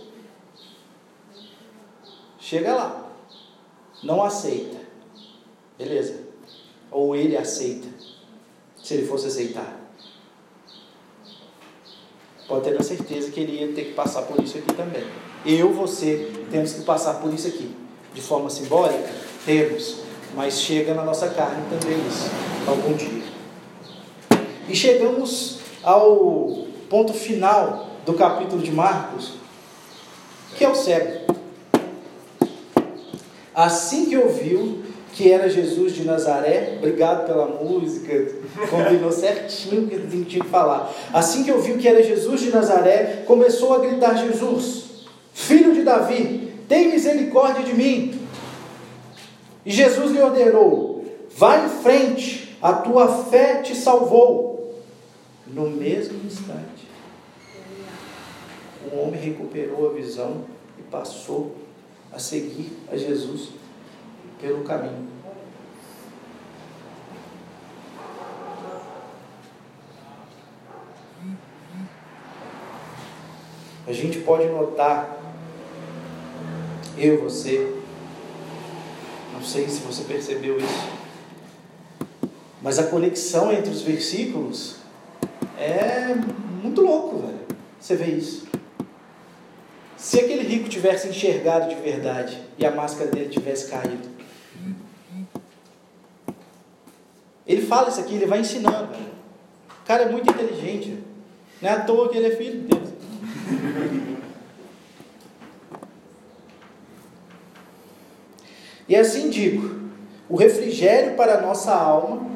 Chega 2.39 2.75
lá, 2.75 3.11
não 4.03 4.23
aceita, 4.23 4.79
beleza? 5.77 6.27
Ou 6.91 7.15
ele 7.15 7.37
aceita, 7.37 7.89
se 8.83 8.95
ele 8.95 9.07
fosse 9.07 9.27
aceitar. 9.29 9.78
Pode 12.49 12.65
ter 12.65 12.81
a 12.81 12.83
certeza 12.83 13.31
que 13.31 13.41
ele 13.41 13.61
ia 13.61 13.69
ter 13.75 13.85
que 13.85 13.93
passar 13.93 14.23
por 14.23 14.43
isso 14.43 14.57
aqui 14.57 14.73
também. 14.73 15.05
Eu, 15.45 15.71
você, 15.75 16.33
temos 16.51 16.73
que 16.73 16.81
passar 16.81 17.15
por 17.21 17.33
isso 17.33 17.47
aqui. 17.47 17.71
De 18.15 18.23
forma 18.23 18.49
simbólica? 18.49 19.11
Temos. 19.45 19.99
Mas 20.35 20.61
chega 20.61 20.95
na 20.95 21.05
nossa 21.05 21.29
carne 21.29 21.63
também 21.69 21.99
isso, 22.07 22.31
algum 22.67 22.95
dia. 22.95 23.23
E 24.69 24.75
chegamos 24.75 25.59
ao 25.83 26.67
ponto 26.89 27.13
final 27.13 27.91
do 28.05 28.15
capítulo 28.15 28.63
de 28.63 28.71
Marcos, 28.71 29.35
que 30.57 30.65
é 30.65 30.69
o 30.69 30.75
cego. 30.75 31.35
Assim 33.55 34.07
que 34.07 34.17
ouviu 34.17 34.85
que 35.19 35.33
era 35.33 35.51
Jesus 35.51 35.97
de 35.97 36.05
Nazaré, 36.05 36.75
obrigado 36.79 37.27
pela 37.27 37.45
música, 37.45 38.37
combinou 38.71 39.11
certinho 39.11 39.83
o 39.83 39.89
que 39.89 40.25
tinha 40.25 40.45
que 40.45 40.49
falar. 40.49 40.95
Assim 41.13 41.43
que 41.43 41.51
ouviu 41.51 41.77
que 41.77 41.89
era 41.89 42.01
Jesus 42.01 42.41
de 42.41 42.51
Nazaré, 42.51 43.25
começou 43.27 43.75
a 43.75 43.81
gritar: 43.81 44.15
Jesus, 44.15 45.09
filho 45.33 45.75
de 45.75 45.83
Davi, 45.83 46.53
tem 46.69 46.93
misericórdia 46.93 47.65
de 47.65 47.75
mim. 47.75 48.21
E 49.67 49.73
Jesus 49.73 50.13
lhe 50.13 50.23
ordenou: 50.23 51.05
Vá 51.37 51.65
em 51.65 51.69
frente, 51.69 52.57
a 52.63 52.75
tua 52.75 53.25
fé 53.25 53.61
te 53.61 53.75
salvou. 53.75 54.73
No 55.49 55.69
mesmo 55.69 56.25
instante, 56.25 56.87
o 58.93 59.01
homem 59.01 59.21
recuperou 59.21 59.91
a 59.91 59.95
visão 59.95 60.45
e 60.79 60.83
passou 60.83 61.57
a 62.13 62.21
seguir 62.21 62.71
a 62.93 62.97
Jesus 62.97 63.49
pelo 64.41 64.65
caminho. 64.65 65.09
A 73.87 73.93
gente 73.93 74.19
pode 74.19 74.47
notar, 74.47 75.17
eu, 76.99 77.23
você, 77.23 77.75
não 79.33 79.43
sei 79.43 79.67
se 79.67 79.81
você 79.81 80.05
percebeu 80.05 80.59
isso, 80.59 80.89
mas 82.61 82.79
a 82.79 82.89
conexão 82.89 83.51
entre 83.51 83.71
os 83.71 83.81
versículos 83.81 84.77
é 85.59 86.15
muito 86.63 86.83
louco, 86.83 87.19
velho. 87.19 87.39
Você 87.81 87.97
vê 87.97 88.07
isso. 88.07 88.47
Se 89.97 90.21
aquele 90.21 90.43
rico 90.43 90.69
tivesse 90.69 91.09
enxergado 91.09 91.75
de 91.75 91.81
verdade 91.81 92.39
e 92.59 92.67
a 92.67 92.71
máscara 92.71 93.11
dele 93.11 93.31
tivesse 93.31 93.71
caído, 93.71 94.18
ele 97.49 97.63
fala 97.63 97.89
isso 97.89 97.99
aqui, 97.99 98.15
ele 98.15 98.27
vai 98.27 98.41
ensinando. 98.41 98.89
Velho. 98.89 99.09
O 99.83 99.87
cara 99.87 100.03
é 100.03 100.09
muito 100.11 100.31
inteligente. 100.31 101.03
Não 101.63 101.71
é 101.71 101.73
à 101.73 101.81
toa 101.81 102.11
que 102.11 102.19
ele 102.19 102.27
é 102.27 102.37
filho 102.37 102.61
de 102.61 102.67
Deus. 102.67 102.89
E 108.87 108.95
assim 108.95 109.31
digo: 109.31 109.81
o 110.29 110.37
refrigério 110.37 111.17
para 111.17 111.39
a 111.39 111.41
nossa 111.41 111.75
alma 111.75 112.29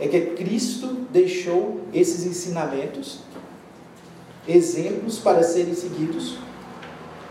é 0.00 0.08
que 0.08 0.20
Cristo 0.30 0.86
deixou 1.10 1.82
esses 1.92 2.24
ensinamentos, 2.24 3.20
exemplos 4.48 5.18
para 5.18 5.42
serem 5.42 5.74
seguidos, 5.74 6.38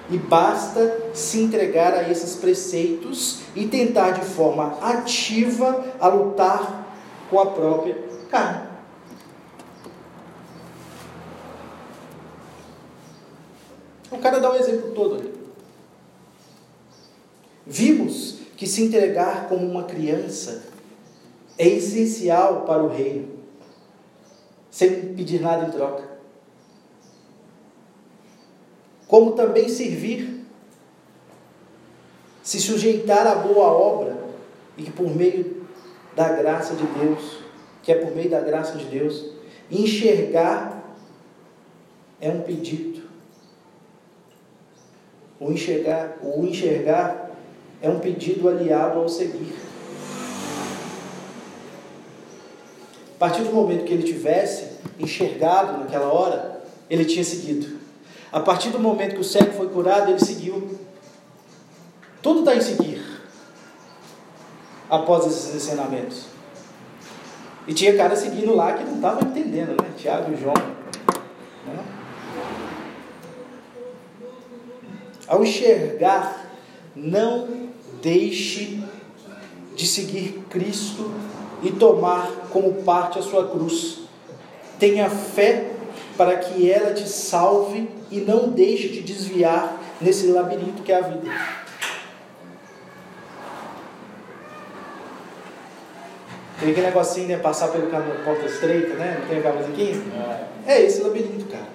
e 0.10 0.18
basta 0.18 1.10
se 1.14 1.40
entregar 1.42 1.94
a 1.94 2.10
esses 2.10 2.36
preceitos 2.36 3.40
e 3.56 3.68
tentar 3.68 4.12
de 4.12 4.26
forma 4.26 4.78
ativa 4.82 5.84
a 6.00 6.08
lutar 6.08 6.81
com 7.32 7.40
a 7.40 7.46
própria 7.46 7.98
carne. 8.30 8.70
O 14.12 14.18
cara 14.18 14.42
dá 14.42 14.52
o 14.52 14.54
um 14.54 14.58
exemplo 14.58 14.92
todo 14.92 15.16
ali. 15.16 15.34
Vimos 17.66 18.40
que 18.58 18.68
se 18.68 18.84
entregar 18.84 19.48
como 19.48 19.66
uma 19.66 19.86
criança 19.86 20.66
é 21.58 21.66
essencial 21.68 22.66
para 22.66 22.84
o 22.84 22.90
reino, 22.90 23.40
sem 24.70 25.14
pedir 25.14 25.40
nada 25.40 25.68
em 25.68 25.72
troca. 25.72 26.04
Como 29.08 29.32
também 29.32 29.70
servir, 29.70 30.46
se 32.44 32.60
sujeitar 32.60 33.26
à 33.26 33.36
boa 33.36 33.68
obra 33.68 34.22
e 34.78 34.84
que 34.84 34.92
por 34.92 35.16
meio 35.16 35.61
da 36.22 36.30
graça 36.30 36.76
de 36.76 36.86
Deus, 37.00 37.40
que 37.82 37.92
é 37.92 37.96
por 37.96 38.16
meio 38.16 38.30
da 38.30 38.42
graça 38.42 38.78
de 38.78 38.86
Deus, 38.86 39.32
enxergar 39.72 40.96
é 42.20 42.30
um 42.30 42.42
pedido. 42.42 43.02
O 45.40 45.52
enxergar, 45.52 46.20
o 46.22 46.46
enxergar 46.46 47.32
é 47.82 47.90
um 47.90 48.00
pedido 48.00 48.48
aliado 48.48 49.00
ao 49.00 49.10
seguir. 49.10 49.56
A 53.16 53.20
partir 53.20 53.44
do 53.44 53.52
momento 53.52 53.86
que 53.86 53.94
ele 53.94 54.04
tivesse 54.04 54.74
enxergado 55.00 55.80
naquela 55.80 56.14
hora, 56.14 56.62
ele 56.88 57.06
tinha 57.06 57.24
seguido. 57.24 57.80
A 58.32 58.40
partir 58.40 58.70
do 58.70 58.80
momento 58.80 59.16
que 59.16 59.22
o 59.22 59.24
cego 59.24 59.54
foi 59.54 59.70
curado, 59.70 60.12
ele 60.12 60.20
seguiu. 60.20 60.78
Tudo 62.22 62.42
está 62.42 62.56
em 62.56 62.62
seguir. 62.62 63.01
Após 64.92 65.26
esses 65.26 65.56
ensinamentos. 65.56 66.26
E 67.66 67.74
tinha 67.74 67.96
cara 67.96 68.16
seguindo 68.16 68.54
lá 68.54 68.74
que 68.74 68.84
não 68.84 68.96
estava 68.96 69.24
entendendo, 69.24 69.82
né? 69.82 69.90
Tiago 69.98 70.34
e 70.34 70.36
João. 70.36 70.54
Né? 71.66 71.80
Ao 75.28 75.42
enxergar, 75.42 76.52
não 76.94 77.48
deixe 78.02 78.84
de 79.76 79.88
seguir 79.88 80.44
Cristo 80.50 81.10
e 81.64 81.72
tomar 81.72 82.30
como 82.52 82.84
parte 82.84 83.18
a 83.18 83.22
sua 83.22 83.48
cruz. 83.48 84.00
Tenha 84.78 85.10
fé 85.10 85.72
para 86.18 86.36
que 86.36 86.70
ela 86.70 86.94
te 86.94 87.08
salve 87.08 87.90
e 88.12 88.20
não 88.20 88.50
deixe 88.50 88.90
de 88.90 89.02
desviar 89.02 89.82
nesse 90.02 90.28
labirinto 90.28 90.84
que 90.84 90.92
é 90.92 90.98
a 90.98 91.02
vida. 91.02 91.32
Tem 96.62 96.70
aquele 96.70 96.86
negocinho, 96.86 97.28
né? 97.28 97.38
Passar 97.38 97.70
pelo 97.70 97.88
caminho 97.90 98.24
porta 98.24 98.46
estreita, 98.46 98.94
né? 98.94 99.18
Não 99.20 99.28
tem 99.28 99.40
aquela 99.40 99.56
musiquinha? 99.56 100.00
É. 100.68 100.74
é 100.74 100.82
esse 100.84 101.02
labirinto, 101.02 101.46
cara. 101.46 101.66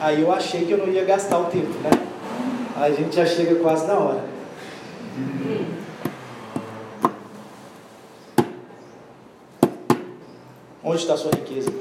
Aí 0.00 0.22
eu 0.22 0.30
achei 0.30 0.64
que 0.64 0.70
eu 0.70 0.78
não 0.78 0.86
ia 0.86 1.04
gastar 1.04 1.40
o 1.40 1.46
tempo, 1.46 1.76
né? 1.80 1.90
A 2.76 2.88
gente 2.88 3.16
já 3.16 3.26
chega 3.26 3.56
quase 3.56 3.88
na 3.88 3.98
hora. 3.98 4.24
Onde 10.84 11.00
está 11.02 11.14
a 11.14 11.16
sua 11.16 11.32
riqueza? 11.32 11.72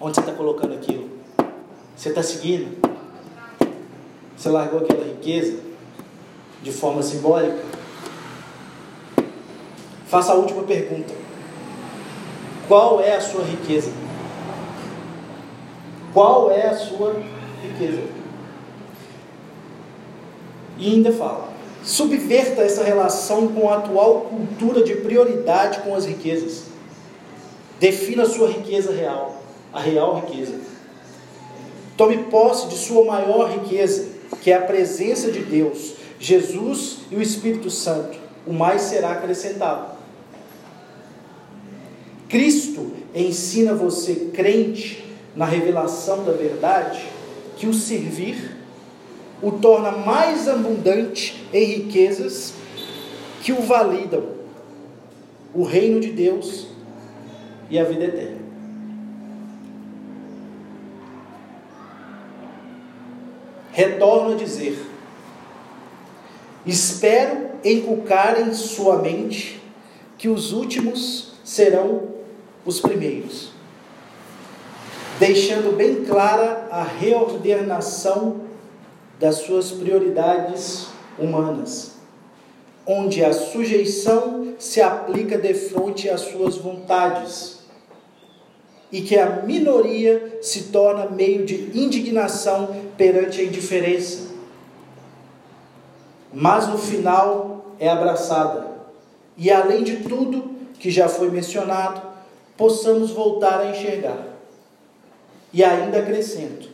Onde 0.00 0.14
você 0.14 0.20
está 0.20 0.32
colocando 0.32 0.72
aquilo? 0.72 1.09
Você 2.00 2.08
está 2.08 2.22
seguindo? 2.22 2.78
Você 4.34 4.48
largou 4.48 4.80
aquela 4.80 5.04
riqueza 5.04 5.58
de 6.62 6.72
forma 6.72 7.02
simbólica? 7.02 7.62
Faça 10.06 10.32
a 10.32 10.34
última 10.34 10.62
pergunta. 10.62 11.12
Qual 12.66 13.02
é 13.02 13.16
a 13.16 13.20
sua 13.20 13.44
riqueza? 13.44 13.92
Qual 16.14 16.50
é 16.50 16.68
a 16.68 16.74
sua 16.74 17.22
riqueza? 17.62 18.00
E 20.78 20.94
ainda 20.94 21.12
fala: 21.12 21.50
subverta 21.84 22.62
essa 22.62 22.82
relação 22.82 23.48
com 23.48 23.68
a 23.68 23.76
atual 23.76 24.22
cultura 24.22 24.82
de 24.82 24.94
prioridade 24.94 25.80
com 25.80 25.94
as 25.94 26.06
riquezas. 26.06 26.64
Defina 27.78 28.22
a 28.22 28.26
sua 28.26 28.48
riqueza 28.48 28.90
real, 28.90 29.42
a 29.70 29.80
real 29.80 30.14
riqueza. 30.20 30.69
Tome 32.00 32.16
posse 32.30 32.68
de 32.68 32.78
sua 32.78 33.04
maior 33.04 33.50
riqueza, 33.50 34.08
que 34.40 34.50
é 34.50 34.54
a 34.54 34.62
presença 34.62 35.30
de 35.30 35.40
Deus, 35.40 35.96
Jesus 36.18 37.00
e 37.10 37.16
o 37.16 37.20
Espírito 37.20 37.68
Santo. 37.68 38.16
O 38.46 38.54
mais 38.54 38.80
será 38.80 39.10
acrescentado. 39.12 39.98
Cristo 42.26 42.90
ensina 43.14 43.74
você, 43.74 44.30
crente, 44.32 45.04
na 45.36 45.44
revelação 45.44 46.24
da 46.24 46.32
verdade, 46.32 47.04
que 47.58 47.66
o 47.66 47.74
servir 47.74 48.56
o 49.42 49.52
torna 49.52 49.90
mais 49.90 50.48
abundante 50.48 51.46
em 51.52 51.64
riquezas 51.66 52.54
que 53.42 53.52
o 53.52 53.60
validam 53.60 54.24
o 55.52 55.64
reino 55.64 56.00
de 56.00 56.12
Deus 56.12 56.66
e 57.68 57.78
a 57.78 57.84
vida 57.84 58.04
eterna. 58.04 58.39
Retorno 63.72 64.32
a 64.32 64.36
dizer: 64.36 64.78
espero 66.66 67.50
inculcar 67.64 68.40
em 68.40 68.52
sua 68.52 68.96
mente 68.98 69.62
que 70.18 70.28
os 70.28 70.52
últimos 70.52 71.32
serão 71.44 72.08
os 72.64 72.80
primeiros, 72.80 73.50
deixando 75.18 75.76
bem 75.76 76.04
clara 76.04 76.68
a 76.70 76.82
reordenação 76.82 78.42
das 79.18 79.36
suas 79.36 79.70
prioridades 79.70 80.88
humanas, 81.18 81.96
onde 82.86 83.24
a 83.24 83.32
sujeição 83.32 84.54
se 84.58 84.80
aplica 84.80 85.38
de 85.38 85.54
frente 85.54 86.08
às 86.08 86.22
suas 86.22 86.56
vontades 86.56 87.59
e 88.92 89.02
que 89.02 89.16
a 89.16 89.42
minoria 89.42 90.38
se 90.42 90.64
torna 90.64 91.06
meio 91.06 91.44
de 91.44 91.78
indignação 91.78 92.74
perante 92.96 93.40
a 93.40 93.44
indiferença. 93.44 94.30
Mas 96.32 96.66
no 96.68 96.78
final 96.78 97.74
é 97.78 97.88
abraçada. 97.88 98.68
E 99.36 99.50
além 99.50 99.82
de 99.84 99.98
tudo 99.98 100.50
que 100.78 100.90
já 100.90 101.08
foi 101.08 101.30
mencionado, 101.30 102.02
possamos 102.56 103.10
voltar 103.10 103.60
a 103.60 103.70
enxergar. 103.70 104.28
E 105.52 105.64
ainda 105.64 105.98
acrescento 105.98 106.68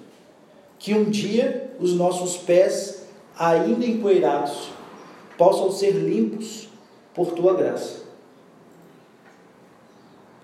que 0.78 0.94
um 0.94 1.04
dia 1.04 1.70
os 1.78 1.94
nossos 1.94 2.36
pés, 2.36 3.02
ainda 3.38 3.84
empoeirados, 3.84 4.70
possam 5.36 5.70
ser 5.70 5.92
limpos 5.92 6.68
por 7.14 7.32
tua 7.32 7.54
graça. 7.54 8.04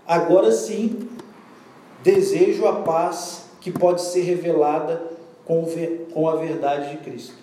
Agora 0.06 0.50
sim, 0.52 1.08
desejo 2.02 2.66
a 2.66 2.82
paz 2.82 3.46
que 3.60 3.70
pode 3.70 4.02
ser 4.02 4.22
revelada 4.22 5.02
com 5.46 6.28
a 6.28 6.36
verdade 6.36 6.90
de 6.90 6.98
Cristo. 6.98 7.34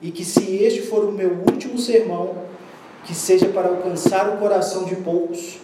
E 0.00 0.10
que 0.10 0.24
se 0.24 0.56
este 0.56 0.82
for 0.82 1.04
o 1.04 1.12
meu 1.12 1.30
último 1.50 1.78
sermão, 1.78 2.44
que 3.04 3.14
seja 3.14 3.48
para 3.48 3.68
alcançar 3.68 4.28
o 4.34 4.38
coração 4.38 4.84
de 4.84 4.96
poucos 4.96 5.58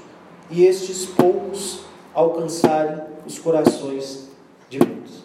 e 0.50 0.64
estes 0.64 1.04
poucos 1.06 1.84
alcançarem 2.14 3.02
os 3.26 3.38
corações 3.38 4.28
de 4.68 4.78
muitos. 4.78 5.24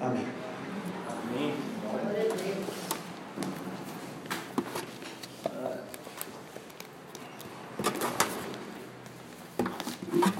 Amém. 0.00 0.26
Amém. 1.08 1.54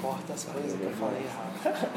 Corta 0.01 0.33
as 0.33 0.45
coisas 0.45 0.73
que 0.73 0.85
eu 0.85 0.91
falei 0.93 1.23
errado. 1.23 1.93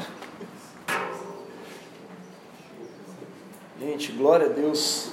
Gente, 3.80 4.12
glória 4.26 4.46
a 4.46 4.48
Deus. 4.48 5.10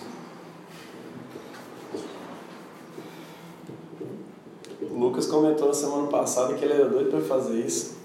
O 4.81 4.97
Lucas 4.97 5.27
comentou 5.27 5.67
na 5.67 5.73
semana 5.75 6.07
passada 6.07 6.55
que 6.55 6.65
ele 6.65 6.73
era 6.73 6.89
doido 6.89 7.11
para 7.11 7.21
fazer 7.21 7.59
isso. 7.59 7.97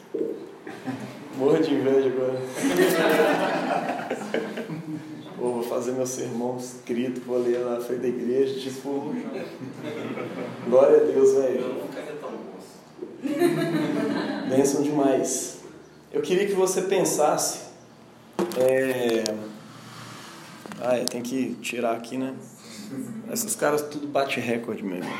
Morra 1.38 1.60
de 1.60 1.72
inveja 1.72 2.10
agora. 2.10 2.42
Pô, 5.38 5.52
vou 5.52 5.62
fazer 5.62 5.92
meu 5.92 6.06
sermão 6.06 6.58
escrito, 6.58 7.22
vou 7.22 7.38
ler 7.38 7.64
na 7.64 7.80
frente 7.80 8.02
da 8.02 8.08
igreja, 8.08 8.60
tipo. 8.60 9.14
Glória 10.68 10.98
a 10.98 11.04
Deus, 11.04 11.32
velho. 11.32 11.84
Bênção 14.50 14.82
demais. 14.82 15.60
Eu 16.12 16.20
queria 16.20 16.46
que 16.46 16.52
você 16.52 16.82
pensasse. 16.82 17.60
É... 18.58 19.57
Ah, 20.80 20.96
é, 20.96 21.04
tem 21.04 21.22
que 21.22 21.54
tirar 21.60 21.96
aqui, 21.96 22.16
né? 22.16 22.34
Esses 23.32 23.54
caras 23.56 23.82
tudo 23.82 24.06
bate 24.06 24.40
recorde 24.40 24.82
mesmo. 24.82 25.10